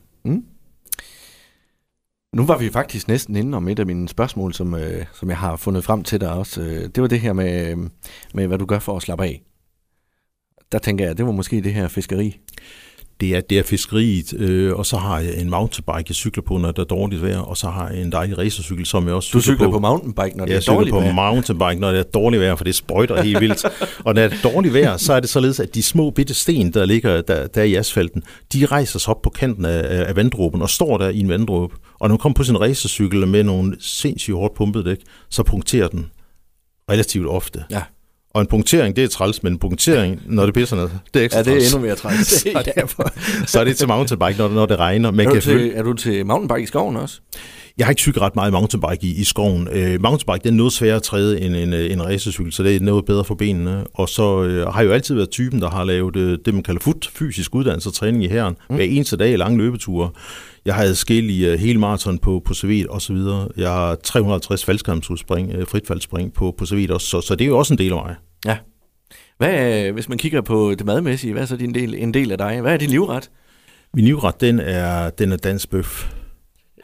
[2.34, 5.38] Nu var vi faktisk næsten inde om et af mine spørgsmål, som, øh, som jeg
[5.38, 6.62] har fundet frem til dig også.
[6.62, 7.78] Øh, det var det her med, øh,
[8.34, 9.42] med, hvad du gør for at slappe af.
[10.72, 12.40] Der tænker jeg, det var måske det her fiskeri.
[13.20, 16.58] Det er, det er fiskeriet, øh, og så har jeg en mountainbike, jeg cykler på,
[16.58, 19.30] når der er dårligt vejr, og så har jeg en dejlig racercykel, som jeg også
[19.34, 21.14] Du cykler på mountainbike, når det jeg er cykler dårligt på vejr.
[21.14, 23.66] mountainbike, når det er dårligt vejr, for det sprøjter helt vildt.
[24.06, 26.74] og når det er dårligt vejr, så er det således, at de små bitte sten,
[26.74, 30.62] der ligger der, der i asfalten, de rejser sig op på kanten af, af vanddråben
[30.62, 31.76] og står der i en vanddråbe.
[32.00, 34.98] Og når man kommer på sin racercykel med nogle sindssygt hårdt pumpede dæk,
[35.30, 36.10] så punkterer den
[36.92, 37.64] relativt ofte.
[37.72, 37.82] Ja.
[38.38, 41.24] Og en punktering, det er træls, men en punktering, når det pisser ned, det er
[41.26, 41.74] ekstra Ja, det er træls.
[41.74, 42.28] endnu mere træls.
[42.42, 43.12] så, derfor,
[43.46, 45.12] så er det til mountainbike, når, når det regner.
[45.12, 47.20] Man er, du til, er du til mountainbike i skoven også?
[47.78, 49.68] Jeg har ikke cyklet ret meget mountainbike i, i skoven.
[49.72, 52.76] Øh, mountainbike det er noget sværere at træde end en, øh, en racercykel, så det
[52.76, 53.84] er noget bedre for benene.
[53.94, 56.64] Og så øh, har jeg jo altid været typen, der har lavet øh, det, man
[56.64, 58.76] kalder FUT, fysisk uddannelse og træning i herren, mm.
[58.76, 60.10] hver eneste dag i lange løbeture.
[60.66, 63.48] Jeg har adskillige uh, hele maraton på, på CV'et og så videre.
[63.58, 67.58] Jeg har 350 faldskærmsudspring, uh, fritfaldsspring på, på CV'et også, så, så det er jo
[67.58, 68.16] også en del af mig.
[68.46, 68.58] Ja.
[69.38, 72.32] Hvad, øh, hvis man kigger på det madmæssige, hvad er så din del, en del
[72.32, 72.62] af dig?
[72.62, 73.30] Hvad er din livret?
[73.94, 76.17] Min livret, den er, den er dansk bøf.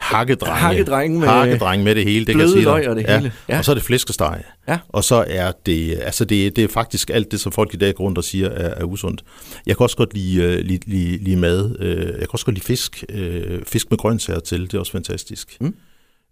[0.04, 0.54] Hakkedrenge.
[0.54, 2.26] Hakkedrenge med, hakkedrenge med det hele.
[2.26, 3.16] Det kan jeg sige løg og det ja.
[3.18, 3.32] hele.
[3.48, 3.58] Ja.
[3.58, 4.42] Og så er det flæskesteg.
[4.68, 4.78] Ja.
[4.88, 7.94] Og så er det, altså det, det er faktisk alt det, som folk i dag
[7.94, 9.24] går rundt og siger er, er usundt.
[9.66, 11.76] Jeg kan også godt lide, uh, lide, lide, lide mad.
[11.80, 13.04] Uh, jeg kan også godt lide fisk.
[13.14, 13.18] Uh,
[13.66, 15.56] fisk med grøntsager til, det er også fantastisk.
[15.60, 15.74] Mm.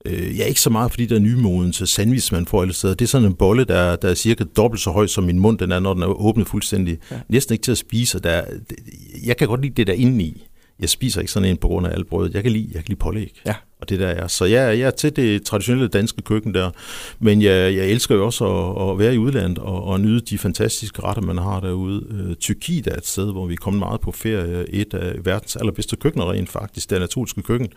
[0.07, 2.95] Jeg er ikke så meget, fordi der er nymoden til sandwich, man får alle steder.
[2.95, 5.59] Det er sådan en bolle, der, der er cirka dobbelt så høj som min mund,
[5.59, 6.99] den er, når den er åbnet fuldstændig.
[7.11, 7.17] Ja.
[7.29, 8.19] Næsten ikke til at spise.
[8.19, 8.45] Der, er-
[9.27, 10.47] jeg kan godt lide det der indeni.
[10.83, 12.35] Jeg spiser ikke sådan en på grund af alt brødet.
[12.35, 13.41] Jeg kan lide, jeg kan lide pålæg.
[13.47, 13.55] Ja.
[13.81, 14.27] Og det der er.
[14.27, 16.71] Så jeg, jeg er til det traditionelle danske køkken der.
[17.19, 20.39] Men jeg, jeg elsker jo også at, at være i udlandet og, og nyde de
[20.39, 22.07] fantastiske retter, man har derude.
[22.11, 24.71] Øh, Tyrkiet er et sted, hvor vi er kommet meget på ferie.
[24.71, 27.69] Et af verdens allerbedste køkkener rent faktisk, det anatolske køkken.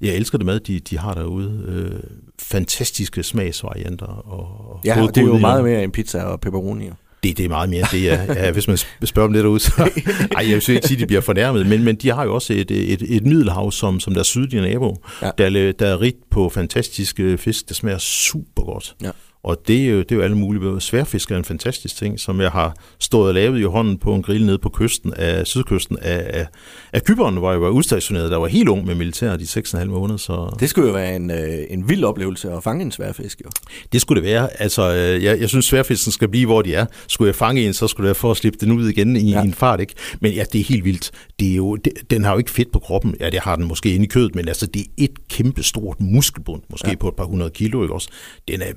[0.00, 1.64] Jeg elsker det mad, de, de har derude.
[1.68, 2.00] Øh,
[2.38, 4.06] fantastiske smagsvarianter.
[4.06, 6.90] Og, og Ja, og det er jo meget mere end pizza og pepperoni.
[7.22, 8.24] Det, det er meget mere det, ja.
[8.44, 9.72] ja hvis man spørger om det derude, så...
[10.36, 12.52] Ej, jeg vil ikke sige, at de bliver fornærmet, men, men de har jo også
[12.52, 15.30] et, et, et middelhav som, som deres sydlige nabo, Ja.
[15.38, 18.94] der, er- der er rigt på fantastiske fisk, der smager super godt.
[19.02, 19.10] Ja.
[19.42, 20.80] Og det er, jo, det er jo alle mulige.
[20.80, 24.22] Sværfisk er en fantastisk ting, som jeg har stået og lavet i hånden på en
[24.22, 26.46] grill nede på kysten af sydkysten af, af,
[26.92, 28.30] af Kyberen, hvor jeg var udstationeret.
[28.30, 31.30] Der var helt ung med militæret i 6,5 måneder, så Det skulle jo være en,
[31.30, 33.50] øh, en vild oplevelse at fange en sværfisk, jo.
[33.92, 34.62] det skulle det være.
[34.62, 36.86] Altså, øh, jeg, jeg synes, sværfisken skal blive, hvor de er.
[37.08, 39.30] Skulle jeg fange en, så skulle det være for at slippe den ud igen i,
[39.30, 39.42] Ja.
[39.42, 39.94] i en fart, ikke?
[40.20, 41.10] Men ja, det er helt vildt.
[41.40, 43.14] Det er jo, det, den har jo ikke fedt på kroppen.
[43.20, 45.96] Ja, det har den måske inde i kødet, men altså, det er et kæmpe stort
[46.00, 46.94] muskelbund, måske Ja.
[46.96, 48.08] på et par hundrede kilo, ikke også?
[48.48, 48.72] Den er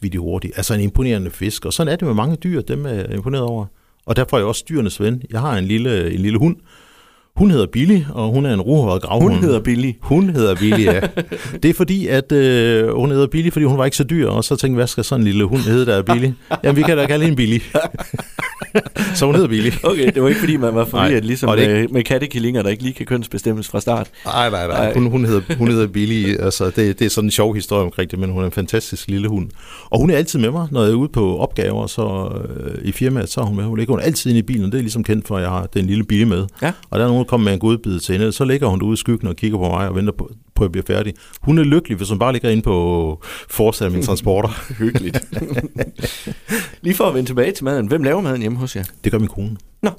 [0.00, 0.50] vanvittigt hurtig.
[0.56, 1.64] Altså en imponerende fisk.
[1.64, 3.66] Og sådan er det med mange dyr, dem er jeg imponeret over.
[4.06, 5.22] Og derfor er jeg også dyrenes ven.
[5.30, 6.56] Jeg har en lille, en lille hund.
[7.36, 9.34] Hun hedder Billy, og hun er en ruhåret gravhund.
[9.34, 9.92] Hun hedder Billy.
[10.00, 11.00] Hun hedder Billy, ja.
[11.62, 14.44] Det er fordi, at øh, hun hedder Billy, fordi hun var ikke så dyr, og
[14.44, 16.30] så tænkte jeg, hvad skal sådan en lille hund hedde, der er Billy?
[16.64, 17.58] Jamen, vi kan da kalde hende Billy.
[19.14, 19.70] så hun hedder Billy.
[19.82, 22.70] Okay, det var ikke fordi, man var forvirret, ligesom og det med, med kattekillinger, der
[22.70, 24.10] ikke lige kan kønsbestemmes fra start.
[24.24, 24.92] Nej, nej, Nej.
[24.94, 26.36] Hun, hun, hedder, hun hedder Billy.
[26.38, 29.08] Altså, det, det er sådan en sjov historie omkring det, men hun er en fantastisk
[29.08, 29.50] lille hund.
[29.90, 32.92] Og hun er altid med mig, når jeg er ude på opgaver så, øh, i
[32.92, 33.64] firmaet, så er hun med.
[33.64, 35.50] Hun ligger hun altid inde i bilen, og det er ligesom kendt for, at jeg
[35.50, 36.46] har den lille Billy med.
[36.62, 36.72] Ja.
[36.90, 38.94] Og der er nogen, der kommer med en godbid til hende, så ligger hun derude
[38.94, 41.14] i skyggen og kigger på mig og venter på, på at jeg bliver færdig.
[41.42, 43.18] Hun er lykkelig, hvis hun bare ligger inde på
[43.48, 44.48] forsæt af mine transporter.
[44.82, 45.18] Hyggeligt.
[46.84, 47.86] lige for at vende tilbage til maden.
[47.86, 48.84] Hvem laver maden hjemme hos jer?
[49.04, 49.56] Det gør min kone.
[49.82, 49.90] Nå.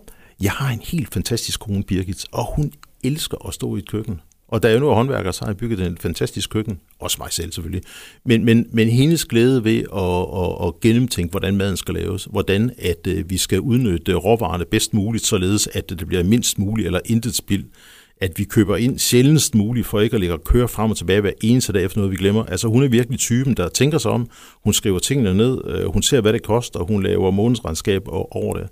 [0.42, 2.72] Jeg har en helt fantastisk kone, Birgit, og hun
[3.04, 4.22] elsker at stå i et køkken.
[4.48, 6.80] Og da jeg nu er håndværker, så har jeg bygget en fantastisk køkken.
[7.00, 7.84] Også mig selv selvfølgelig.
[8.26, 12.72] Men, men, men hendes glæde ved at, at, at gennemtænke, hvordan maden skal laves, hvordan
[12.78, 17.00] at øh, vi skal udnytte råvarerne bedst muligt, således at det bliver mindst muligt eller
[17.06, 17.66] intet spild,
[18.22, 21.22] at vi køber ind sjældent muligt, for ikke at ligge og køre frem og tilbage
[21.22, 22.44] hver eneste dag efter noget, vi glemmer.
[22.44, 24.30] Altså hun er virkelig typen, der tænker sig om,
[24.64, 28.58] hun skriver tingene ned, øh, hun ser, hvad det koster, og hun laver månedsregnskab over
[28.58, 28.68] det.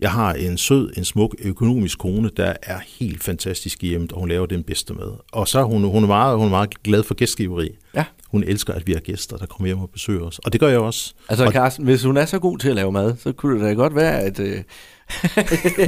[0.00, 4.20] Jeg har en sød, en smuk økonomisk kone, der er helt fantastisk i hjemmet, og
[4.20, 5.08] hun laver den bedste med.
[5.32, 7.68] Og så er hun, hun, er meget, hun er meget glad for gæstgiveri.
[7.94, 8.04] Ja.
[8.30, 10.38] Hun elsker, at vi har gæster, der kommer hjem og besøger os.
[10.38, 11.14] Og det gør jeg også.
[11.28, 13.62] Altså og, Carsten, hvis hun er så god til at lave mad, så kunne det
[13.62, 14.62] da godt være, at øh,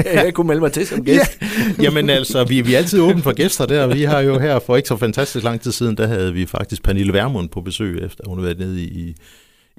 [0.04, 1.38] jeg kunne melde mig til som gæst.
[1.82, 3.86] Jamen altså, vi, vi er altid åbne for gæster der.
[3.86, 6.82] Vi har jo her for ikke så fantastisk lang tid siden, der havde vi faktisk
[6.82, 9.14] Pernille Vermund på besøg, efter hun havde været nede i,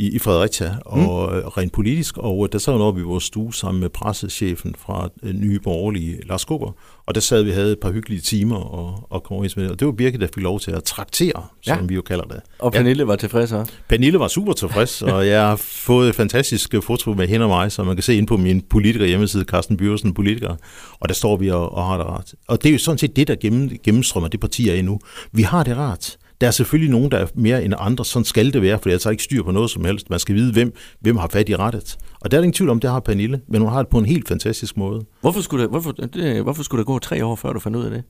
[0.03, 1.47] i, i Fredericia, og mm.
[1.47, 5.59] rent politisk, og der sad oppe i vores stue sammen med pressechefen fra øh, Nye
[5.59, 6.71] Borgerlige, Lars Skubber,
[7.05, 9.85] og der sad vi havde et par hyggelige timer og, og kom med, og det
[9.85, 11.85] var Birgit, der fik lov til at traktere, som Ja.
[11.85, 12.39] vi jo kalder det.
[12.59, 13.71] Og Pernille var tilfreds også.
[13.89, 17.71] Pernille var super tilfreds, og jeg har fået et fantastisk foto med hende og mig,
[17.71, 20.55] som man kan se ind på min politiker hjemmeside, Carsten Byrsen Politiker,
[20.99, 22.33] og der står vi og, og har det rart.
[22.47, 24.99] Og det er jo sådan set det, der gennem, gennemstrømmer det parti er endnu.
[25.31, 26.17] Vi har det rart.
[26.41, 28.05] Der er selvfølgelig nogen, der er mere end andre.
[28.05, 30.09] Sådan skal det være, for ellers er ikke styr på noget som helst.
[30.09, 31.97] Man skal vide, hvem, hvem har fat i rettet.
[32.21, 34.05] Og der er ingen tvivl om, det har Pernille, men hun har det på en
[34.05, 35.05] helt fantastisk måde.
[35.21, 37.83] Hvorfor skulle, der, hvorfor, det, hvorfor skulle der gå tre år, før du fandt ud
[37.83, 38.03] af det?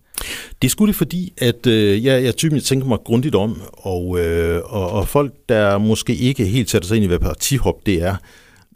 [0.62, 4.62] Det skulle det, fordi at øh, jeg, jeg typisk tænker mig grundigt om, og, øh,
[4.66, 8.16] og, og folk, der måske ikke helt sætter sig ind i, hvad partihop det er,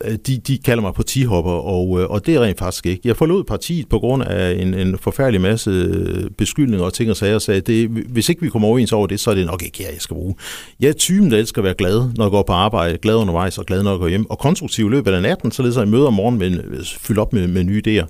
[0.05, 3.01] Øh, de, de kalder mig partihopper, og, øh, og det er rent faktisk ikke.
[3.05, 7.17] Jeg forlod partiet på grund af en, en forfærdelig masse øh, beskyldninger og ting og
[7.17, 9.63] sager, og sagde, det, hvis ikke vi kommer overens over det, så er det nok
[9.63, 10.35] ikke her, jeg skal bruge.
[10.79, 13.57] Jeg er typen, der elsker at være glad, når jeg går på arbejde, glad undervejs
[13.57, 15.89] og glad, når jeg går hjem, og konstruktiv i løbet af natten, således at jeg
[15.89, 18.07] møder om morgenen med, fyldt op med, med nye idéer.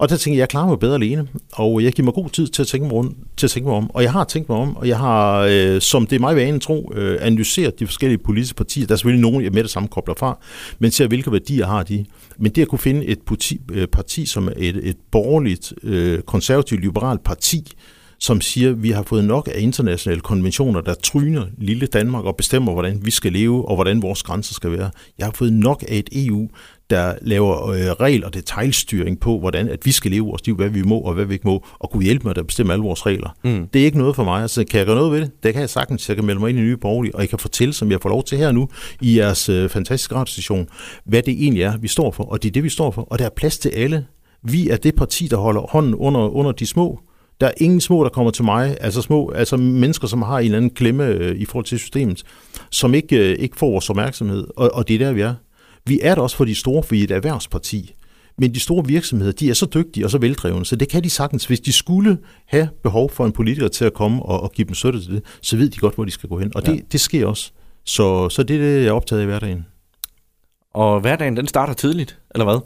[0.00, 2.48] Og der tænkte jeg, jeg klarer mig bedre alene, og jeg giver mig god tid
[2.48, 3.90] til at tænke mig, rundt, til at tænke mig om.
[3.94, 6.60] Og jeg har tænkt mig om, og jeg har, øh, som det er mig vanen
[6.60, 8.86] tro, øh, analyseret de forskellige politiske partier.
[8.86, 10.38] Der er selvfølgelig nogen, jeg med det samme kobler fra,
[10.78, 12.04] men ser, hvilke værdier har de.
[12.38, 16.22] Men det at kunne finde et parti, øh, parti som er et, et borgerligt, øh,
[16.22, 17.72] konservativt, liberalt parti,
[18.20, 22.36] som siger, at vi har fået nok af internationale konventioner, der tryner lille Danmark og
[22.36, 24.90] bestemmer, hvordan vi skal leve og hvordan vores grænser skal være.
[25.18, 26.48] Jeg har fået nok af et EU,
[26.90, 30.68] der laver øh, regel- og detaljstyring på, hvordan at vi skal leve vores liv, hvad
[30.68, 33.06] vi må og hvad vi ikke må, og kunne hjælpe med at bestemme alle vores
[33.06, 33.36] regler.
[33.44, 33.68] Mm.
[33.72, 34.42] Det er ikke noget for mig.
[34.42, 35.30] Altså, kan jeg gøre noget ved det?
[35.42, 36.08] Det kan jeg sagtens.
[36.08, 38.08] Jeg kan melde mig ind i nye borgerlige, og jeg kan fortælle, som jeg får
[38.08, 38.68] lov til her nu,
[39.00, 40.68] i jeres øh, fantastiske radiostation,
[41.04, 42.24] hvad det egentlig er, vi står for.
[42.24, 43.02] Og det er det, vi står for.
[43.02, 44.06] Og der er plads til alle.
[44.42, 47.00] Vi er det parti, der holder hånden under, under de små.
[47.40, 50.44] Der er ingen små, der kommer til mig, altså små, altså mennesker, som har en
[50.44, 52.22] eller anden klemme øh, i forhold til systemet,
[52.70, 55.34] som ikke, øh, ikke får vores opmærksomhed, og, og det er der, vi er.
[55.86, 57.94] Vi er der også for de store, for vi er et erhvervsparti.
[58.38, 61.10] Men de store virksomheder, de er så dygtige og så veldrevne, så det kan de
[61.10, 61.44] sagtens.
[61.44, 64.74] Hvis de skulle have behov for en politiker til at komme og, og give dem
[64.74, 66.52] støtte til det, så ved de godt, hvor de skal gå hen.
[66.54, 66.72] Og ja.
[66.72, 67.50] det, det sker også.
[67.84, 69.66] Så, så det er det, jeg er optaget i hverdagen.
[70.74, 72.58] Og hverdagen, den starter tidligt, eller hvad?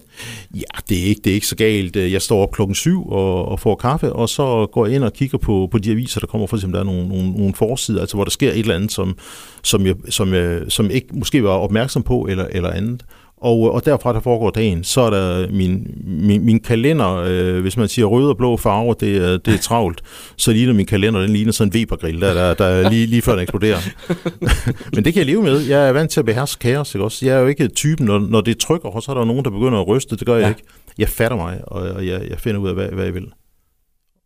[0.55, 1.97] Ja, det er ikke, det er ikke så galt.
[1.97, 5.13] Jeg står op klokken syv og, og får kaffe, og så går jeg ind og
[5.13, 6.47] kigger på, på de aviser, der kommer.
[6.47, 8.93] For eksempel, der er nogle, nogle, nogle forsider, altså hvor der sker et eller andet,
[8.93, 9.17] som,
[9.63, 13.05] som, jeg, som, jeg, som ikke måske var opmærksom på, eller, eller andet.
[13.45, 17.77] Og, og derfra, der foregår dagen, så er der min, min, min kalender, øh, hvis
[17.77, 20.01] man siger røde og blå farver, det er, det er travlt,
[20.37, 23.23] så ligner min kalender, den ligner sådan en Webergrill, der, der, der er lige, lige
[23.23, 23.79] før den eksploderer.
[24.95, 25.61] Men det kan jeg leve med.
[25.61, 27.27] Jeg er vant til at beherske kaos, ikke også?
[27.27, 29.51] Jeg er jo ikke typen, når, når det trykker, og så er der nogen, der
[29.51, 30.17] begynder at ryste.
[30.17, 30.49] Det gør jeg ja.
[30.49, 30.63] ikke.
[30.99, 33.27] Jeg fatter mig, og jeg, jeg finder ud af, hvad, hvad jeg vil.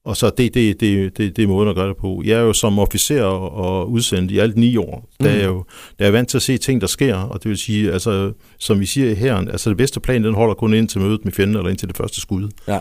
[0.09, 2.23] Og så det, det, det, det, det er måden at gøre det på.
[2.25, 5.09] Jeg er jo som officer og udsendt i alt ni år.
[5.21, 5.65] Der er jeg jo
[5.99, 7.15] der er vant til at se ting, der sker.
[7.15, 10.55] Og det vil sige, altså, som vi siger her, altså det bedste plan, den holder
[10.55, 12.49] kun ind til mødet med fjenden, eller ind til det første skud.
[12.69, 12.79] Ja.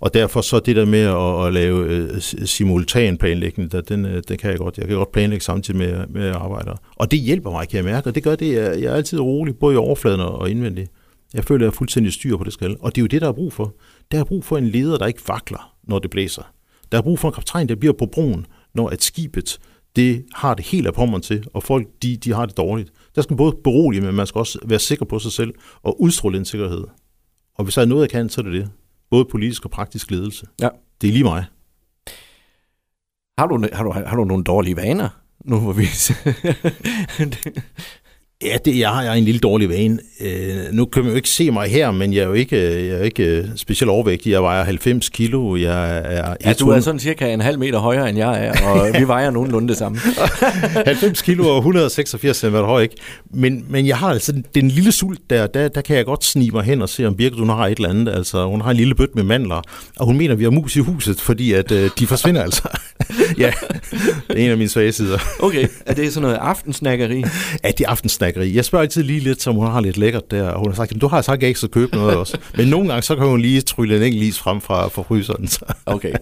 [0.00, 4.10] Og derfor så det der med at, at lave uh, simultan planlægning, der, den, uh,
[4.28, 4.78] den kan jeg godt.
[4.78, 6.72] Jeg kan godt planlægge samtidig med, med arbejde.
[6.96, 8.06] Og det hjælper mig, kan jeg mærke.
[8.06, 10.90] Og det gør det, jeg, jeg er altid rolig, både i overfladen og indvendigt.
[11.34, 12.76] Jeg føler, at jeg er fuldstændig styr på det skal.
[12.80, 13.74] Og det er jo det, der er brug for.
[14.12, 16.42] Der er brug for en leder, der ikke vakler, når det blæser.
[16.92, 19.58] Der er brug for en kaptajn, der bliver på broen, når at skibet
[19.96, 22.92] det har det helt af pommeren til, og folk de, de har det dårligt.
[23.14, 26.00] Der skal man både berolige, men man skal også være sikker på sig selv og
[26.00, 26.84] udstråle en sikkerhed.
[27.54, 28.70] Og hvis der er noget, jeg kan, så er det det.
[29.10, 30.46] Både politisk og praktisk ledelse.
[30.60, 30.68] Ja.
[31.00, 31.44] Det er lige mig.
[33.38, 35.08] Har du, har du, har du nogle dårlige vaner?
[35.44, 35.84] Nu må vi
[38.44, 39.98] Ja, det, jeg har jeg en lille dårlig vane.
[40.20, 42.98] Øh, nu kan man jo ikke se mig her, men jeg er jo ikke, jeg
[42.98, 44.30] er ikke øh, specielt overvægtig.
[44.30, 45.56] Jeg vejer 90 kilo.
[45.56, 49.00] Jeg er ja, du er sådan cirka en halv meter højere, end jeg er, og
[49.00, 49.98] vi vejer nogenlunde det samme.
[50.86, 52.94] 90 kilo og 186 cm høj, ikke?
[53.30, 56.50] Men, men jeg har altså den lille sult der, der, der kan jeg godt snige
[56.50, 58.12] mig hen og se, om Birke, hun har et eller andet.
[58.12, 59.62] Altså, hun har en lille bøt med mandler,
[59.96, 62.62] og hun mener, vi har mus i huset, fordi at, øh, de forsvinder altså.
[63.38, 63.52] ja,
[64.28, 65.18] det er en af mine svage sider.
[65.40, 67.24] okay, er det sådan noget aftensnakkeri?
[67.64, 68.27] Ja, det er aftensnakkeri.
[68.36, 71.00] Jeg spørger altid lige lidt, som hun har lidt lækkert der, og hun har sagt,
[71.00, 72.38] du har sagt ikke så købe noget også.
[72.56, 75.48] Men nogle gange, så kan hun lige trylle en enkelt is frem fra, fra fryseren.
[75.48, 75.60] Så.
[75.86, 76.12] Okay.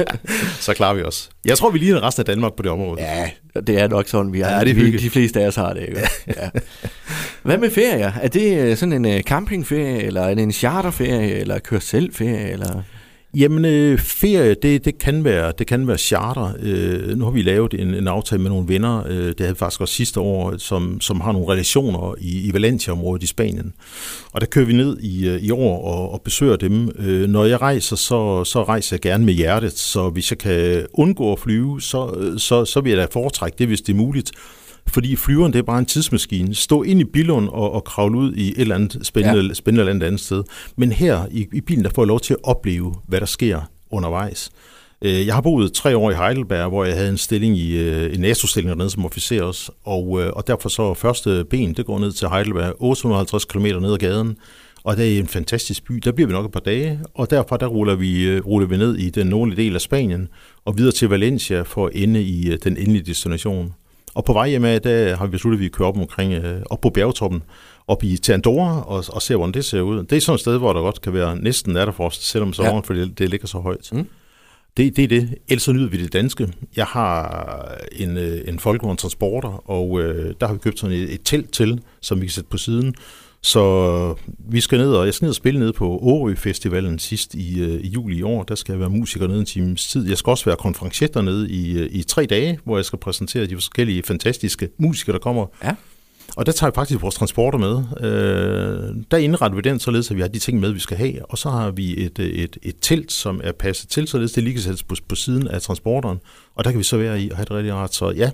[0.60, 1.30] så klarer vi os.
[1.44, 3.02] Jeg tror, vi lige er resten af Danmark på det område.
[3.02, 4.50] Ja, det er nok sådan, vi har.
[4.50, 5.82] Ja, det er vi, de fleste af os har det.
[5.82, 6.00] Ikke?
[6.26, 6.48] Ja.
[7.42, 8.14] Hvad med ferie?
[8.22, 12.14] Er det øh, sådan en øh, campingferie, eller er det en charterferie, eller kør selv
[12.14, 12.82] ferie, eller...
[13.36, 16.52] Jamen, øh, ferie, det, det, kan være, det kan være charter.
[16.62, 19.80] Øh, nu har vi lavet en, en aftale med nogle venner, øh, det havde faktisk
[19.80, 23.72] også sidste år, som, som har nogle relationer i, i Valencia-området i Spanien.
[24.32, 26.90] Og der kører vi ned i, øh, i år og, og besøger dem.
[26.98, 30.86] Øh, når jeg rejser, så, så rejser jeg gerne med hjertet, så hvis jeg kan
[30.92, 33.96] undgå at flyve, så, øh, så, så vil jeg da foretrække det, hvis det er
[33.96, 34.32] muligt.
[34.86, 36.54] Fordi flyveren, det er bare en tidsmaskine.
[36.54, 39.54] Stå ind i bilen og, og kravle ud i et eller andet spændende, ja.
[39.54, 40.44] spændende eller andet sted.
[40.76, 43.60] Men her i, i bilen, der får jeg lov til at opleve, hvad der sker
[43.90, 44.50] undervejs.
[45.02, 48.14] Øh, jeg har boet tre år i Heidelberg, hvor jeg havde en stilling i øh,
[48.14, 51.98] en NATO-stilling dernede som officer også, og, øh, og derfor så første ben, det går
[51.98, 54.36] ned til Heidelberg, 850 km ned ad gaden,
[54.84, 55.94] og det er en fantastisk by.
[56.04, 58.96] Der bliver vi nok et par dage, og derfra der ruller vi, ruller vi ned
[58.96, 60.28] i den nordlige del af Spanien,
[60.64, 63.74] og videre til Valencia for at ende i den endelige destination.
[64.14, 66.62] Og på vej hjem af, der har vi besluttet, at vi kører op omkring, øh,
[66.70, 67.42] op på bjergtoppen,
[67.88, 70.04] op i til Andorra, og, og ser, hvordan det ser ud.
[70.04, 72.80] Det er sådan et sted, hvor der godt kan være næsten natterfrost, selvom sommeren, ja.
[72.88, 73.92] fordi det, det ligger så højt.
[73.92, 74.06] Mm.
[74.76, 75.34] Det, det er det.
[75.48, 76.52] Ellers nyder vi det danske.
[76.76, 81.14] Jeg har en, øh, en folkevogn transporter, og øh, der har vi købt sådan et,
[81.14, 82.94] et telt til, som vi kan sætte på siden,
[83.44, 87.34] så vi skal ned, og jeg skal ned og spille ned på Årø Festivalen sidst
[87.34, 88.42] i, øh, i juli i år.
[88.42, 90.08] Der skal jeg være musiker nede en times tid.
[90.08, 93.46] Jeg skal også være konferencier dernede i, øh, i tre dage, hvor jeg skal præsentere
[93.46, 95.46] de forskellige fantastiske musikere, der kommer.
[95.64, 95.74] Ja.
[96.36, 97.84] Og der tager vi faktisk vores transporter med.
[98.00, 101.24] Øh, der indretter vi den således, at vi har de ting med, vi skal have.
[101.24, 104.82] Og så har vi et, et, et telt, som er passet til, således det sættes
[104.82, 106.18] på, på siden af transporteren.
[106.54, 107.94] Og der kan vi så være i og have det rigtig rart.
[107.94, 108.30] Så ja,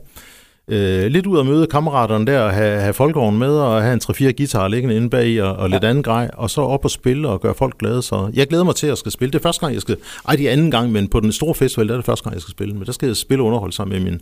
[0.69, 4.01] øh, lidt ud og møde kammeraterne der, og have, have folkevognen med, og have en
[4.05, 5.89] 3-4 guitar liggende inde bag, og, og lidt ja.
[5.89, 8.03] anden grej, og så op og spille og gøre folk glade.
[8.03, 9.33] Så jeg glæder mig til at skal spille.
[9.33, 9.97] Det er første gang, jeg skal...
[10.29, 12.35] Ej, det er anden gang, men på den store festival, der er det første gang,
[12.35, 12.75] jeg skal spille.
[12.75, 14.21] Men der skal jeg spille underhold sammen med min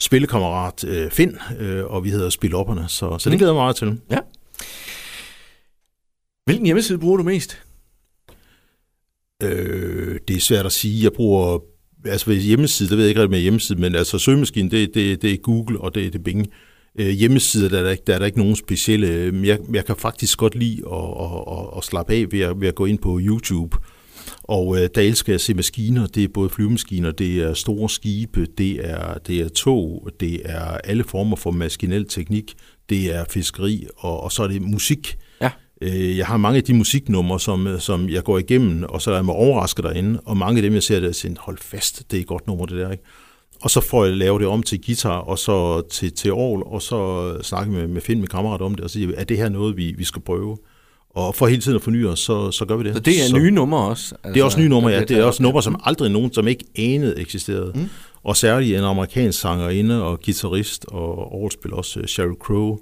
[0.00, 3.38] spillekammerat øh, Finn, øh, og vi hedder Spilopperne, så, så det mm.
[3.38, 4.00] glæder jeg mig meget til.
[4.10, 4.18] Ja.
[6.46, 7.62] Hvilken hjemmeside bruger du mest?
[9.42, 11.04] Øh, det er svært at sige.
[11.04, 11.58] Jeg bruger,
[12.04, 15.32] altså hjemmeside, det ved jeg ikke rigtig med hjemmeside, men altså søgemaskinen, det, det, det
[15.32, 16.46] er Google, og det, det er Bing.
[16.98, 19.08] Øh, hjemmesider, der er, der, ikke, der er der ikke nogen specielle.
[19.08, 22.40] Øh, men jeg, jeg kan faktisk godt lide at, at, at, at slappe af ved
[22.40, 23.76] at, ved at gå ind på YouTube.
[24.42, 26.06] Og øh, der elsker jeg at se maskiner.
[26.06, 30.64] Det er både flyvemaskiner, det er store skibe, det er, det er tog, det er
[30.64, 32.54] alle former for maskinel teknik,
[32.88, 35.16] det er fiskeri, og, og så er det musik.
[35.80, 39.10] Øh, jeg har mange af de musiknumre, som, øh, som jeg går igennem, og så
[39.10, 42.10] er jeg mig overrasket derinde, og mange af dem, jeg ser, der siger, hold fast,
[42.10, 43.04] det er et godt nummer, det der, ikke?
[43.60, 46.82] Og så får jeg lavet det om til guitar, og så til, til orgel, og
[46.82, 49.76] så snakke med, med Finn, med kammerat om det, og sige, er det her noget,
[49.76, 50.56] vi, vi skal prøve?
[51.10, 52.94] Og for hele tiden at forny os, så, så gør vi det.
[52.94, 54.14] Så det er så, nye numre også?
[54.14, 55.00] Altså, det er også nye numre, ja.
[55.00, 57.72] Det er også numre, som aldrig nogen, som ikke anede eksisterede.
[57.74, 57.88] Mm.
[58.22, 62.78] Og særligt en amerikansk sangerinde og guitarist og overspiller også Sheryl Crow,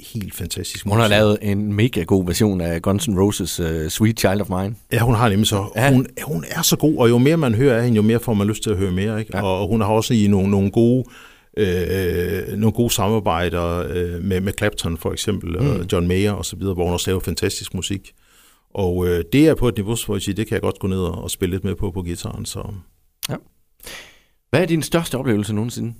[0.00, 0.84] helt fantastisk.
[0.86, 4.48] Hun har lavet en mega god version af Guns N' Roses uh, Sweet Child of
[4.48, 4.76] Mine.
[4.92, 5.72] Ja, hun har nemlig så.
[5.76, 5.92] Ja.
[5.92, 8.34] Hun, hun er så god, og jo mere man hører af hende, jo mere får
[8.34, 9.20] man lyst til at høre mere.
[9.20, 9.36] Ikke?
[9.36, 9.42] Ja.
[9.42, 11.04] Og hun har også i nogle, nogle gode
[11.56, 15.70] øh, nogle gode samarbejder øh, med, med Clapton for eksempel, mm.
[15.70, 18.12] og John Mayer og så videre, hvor hun også laver fantastisk musik.
[18.74, 20.86] Og øh, det er på et niveau, hvor jeg siger, det kan jeg godt gå
[20.86, 22.46] ned og, og spille lidt med på på gitaren.
[22.46, 22.74] Så.
[23.28, 23.36] Ja.
[24.50, 25.94] Hvad er din største oplevelse nogensinde?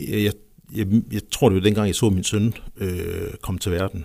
[0.00, 0.32] Jeg, jeg,
[1.12, 4.04] jeg tror, det var dengang, jeg så min søn øh, komme til verden.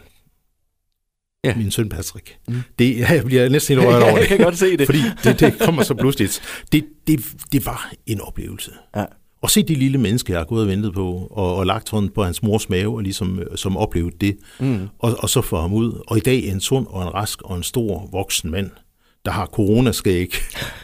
[1.44, 1.56] Ja.
[1.56, 2.38] Min søn Patrick.
[2.48, 2.62] Mm.
[2.80, 4.20] Det, jeg bliver næsten helt rørt over det.
[4.20, 4.86] jeg kan godt se det.
[4.86, 6.42] Fordi det, det kommer så pludseligt.
[6.72, 7.20] Det, det,
[7.52, 8.72] det var en oplevelse.
[8.96, 9.06] Ja.
[9.42, 12.12] Og se det lille menneske, jeg har gået og ventet på, og, og lagt hånden
[12.12, 14.38] på hans mors mave, og ligesom, øh, som oplevede det.
[14.60, 14.88] Mm.
[15.00, 16.04] Og, og så få ham ud.
[16.08, 18.72] Og i dag en sund og en rask og en stor voksen mand
[19.26, 20.36] der har coronaskæg.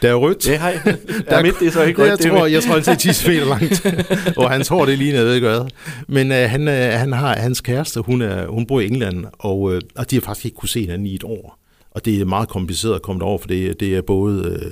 [0.02, 0.44] Der er rødt.
[0.44, 0.80] Det har jeg.
[1.28, 2.24] Der er midt, det er så ikke rødt.
[2.24, 4.36] Jeg tror, jeg tror, han er 10 meter langt.
[4.36, 5.70] og hans hår, det ligner, jeg ved ikke hvad.
[6.08, 9.60] Men uh, han, uh, han har hans kæreste, hun, er, hun bor i England, og,
[9.60, 11.58] uh, og de har faktisk ikke kunne se hinanden i et år.
[11.90, 14.50] Og det er meget kompliceret at komme derover, for det, det er både...
[14.50, 14.70] Uh,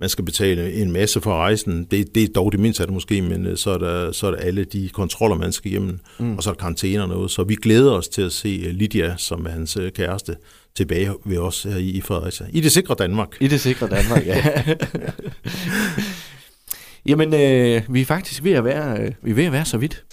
[0.00, 1.84] man skal betale en masse for rejsen.
[1.90, 4.30] Det, det er dog det mindste af det måske, men så er, der, så er
[4.30, 6.36] der alle de kontroller, man skal igennem, mm.
[6.36, 7.30] og så er der karantæner og noget.
[7.30, 10.36] Så vi glæder os til at se Lydia, som er hans kæreste,
[10.76, 12.46] tilbage ved os her i Fredericia.
[12.52, 13.28] I det sikre Danmark.
[13.40, 14.62] I det sikre Danmark, ja.
[17.06, 19.78] Jamen, øh, vi er faktisk ved at være, øh, vi er ved at være så
[19.78, 20.04] vidt,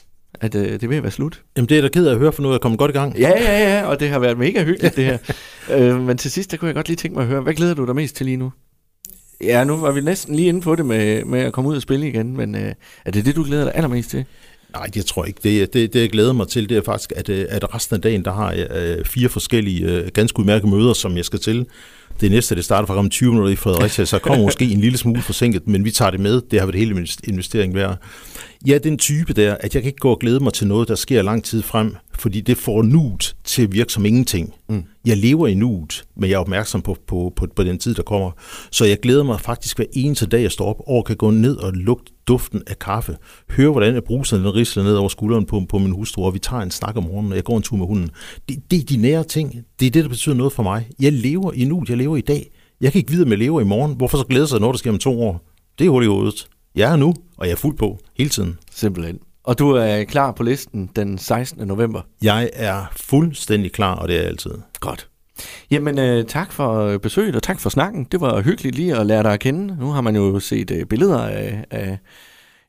[0.41, 1.41] at øh, det er ved at være slut.
[1.57, 2.93] Jamen, det er da ked af at høre, for nu er jeg kommet godt i
[2.93, 3.17] gang.
[3.17, 5.17] Ja, ja, ja, og det har været mega hyggeligt, det her.
[5.77, 7.73] øh, men til sidst, der kunne jeg godt lige tænke mig at høre, hvad glæder
[7.73, 8.51] du dig mest til lige nu?
[9.41, 11.81] Ja, nu var vi næsten lige inde på det med, med at komme ud og
[11.81, 12.73] spille igen, men øh,
[13.05, 14.25] er det det, du glæder dig allermest til?
[14.73, 15.39] Nej, det tror jeg ikke.
[15.43, 18.01] Det, det, det jeg glæder mig til, det er faktisk, at, øh, at resten af
[18.01, 21.65] dagen, der har jeg øh, fire forskellige øh, ganske udmærkede møder, som jeg skal til.
[22.21, 24.97] Det næste, det starter fra om 20 minutter i Fredericia, så kommer måske en lille
[24.97, 26.41] smule forsinket, men vi tager det med.
[26.51, 27.97] Det har været hele investering værd.
[28.69, 30.95] Er den type der, at jeg kan ikke gå og glæde mig til noget, der
[30.95, 34.53] sker lang tid frem, fordi det får nuet til at virke som ingenting.
[34.69, 34.83] Mm.
[35.05, 38.03] Jeg lever i nuet, men jeg er opmærksom på, på, på, på den tid, der
[38.03, 38.31] kommer.
[38.71, 41.55] Så jeg glæder mig faktisk hver eneste dag, jeg står op, og kan gå ned
[41.57, 43.17] og lugte duften af kaffe.
[43.49, 46.39] Høre, hvordan jeg bruser den risler ned over skulderen på, på min hustru, og vi
[46.39, 48.09] tager en snak om morgenen, og jeg går en tur med hunden.
[48.49, 49.55] Det, det er de nære ting.
[49.83, 50.87] Det er det, der betyder noget for mig.
[50.99, 52.51] Jeg lever i nuet, jeg lever i dag.
[52.81, 53.95] Jeg kan ikke vide, om jeg lever i morgen.
[53.95, 55.41] Hvorfor så glæde sig, når der sker om to år?
[55.79, 56.47] Det er hurtigt i hovedet.
[56.75, 58.57] Jeg er nu, og jeg er fuld på hele tiden.
[58.71, 59.19] Simpelthen.
[59.43, 61.67] Og du er klar på listen den 16.
[61.67, 62.01] november?
[62.21, 64.51] Jeg er fuldstændig klar, og det er jeg altid.
[64.79, 65.07] Godt.
[65.71, 68.07] Jamen, øh, tak for besøget, og tak for snakken.
[68.11, 69.77] Det var hyggeligt lige at lære dig at kende.
[69.79, 71.97] Nu har man jo set øh, billeder af, af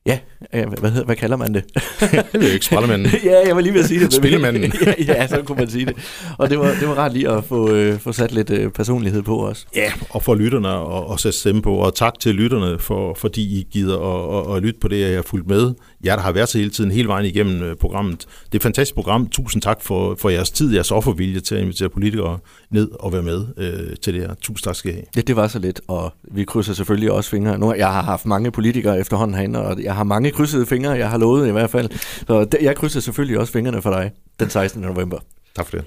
[0.05, 0.19] Ja,
[0.51, 1.63] hvad, hedder, hvad kalder man det?
[1.73, 3.11] det ved jeg ikke, spillemanden.
[3.23, 4.13] ja, jeg var lige ved at sige det.
[4.13, 4.63] Spillemanden.
[4.85, 5.95] ja, ja, så kunne man sige det.
[6.37, 9.21] Og det var, det var rart lige at få, øh, få sat lidt øh, personlighed
[9.21, 9.67] på os.
[9.75, 11.75] Ja, og for lytterne at, at sætte stemme på.
[11.75, 15.15] Og tak til lytterne, for, fordi I gider at, at, at lytte på det, jeg
[15.15, 15.73] har fulgt med.
[16.03, 18.19] Jeg der har været så hele tiden, hele vejen igennem øh, programmet.
[18.19, 19.27] Det er et fantastisk program.
[19.27, 22.39] Tusind tak for, for jeres tid, jeres offervilje til at invitere politikere
[22.71, 24.33] ned og være med øh, til det her.
[24.41, 25.05] Tusind tak skal I have.
[25.15, 27.57] Ja, det var så lidt, og vi krydser selvfølgelig også fingre.
[27.57, 31.09] Nu, jeg har haft mange politikere efterhånden herinde, og jeg har mange krydsede fingre, jeg
[31.09, 31.89] har lovet i hvert fald.
[32.27, 34.81] Så jeg krydser selvfølgelig også fingrene for dig den 16.
[34.81, 35.19] november.
[35.55, 35.85] Tak for det.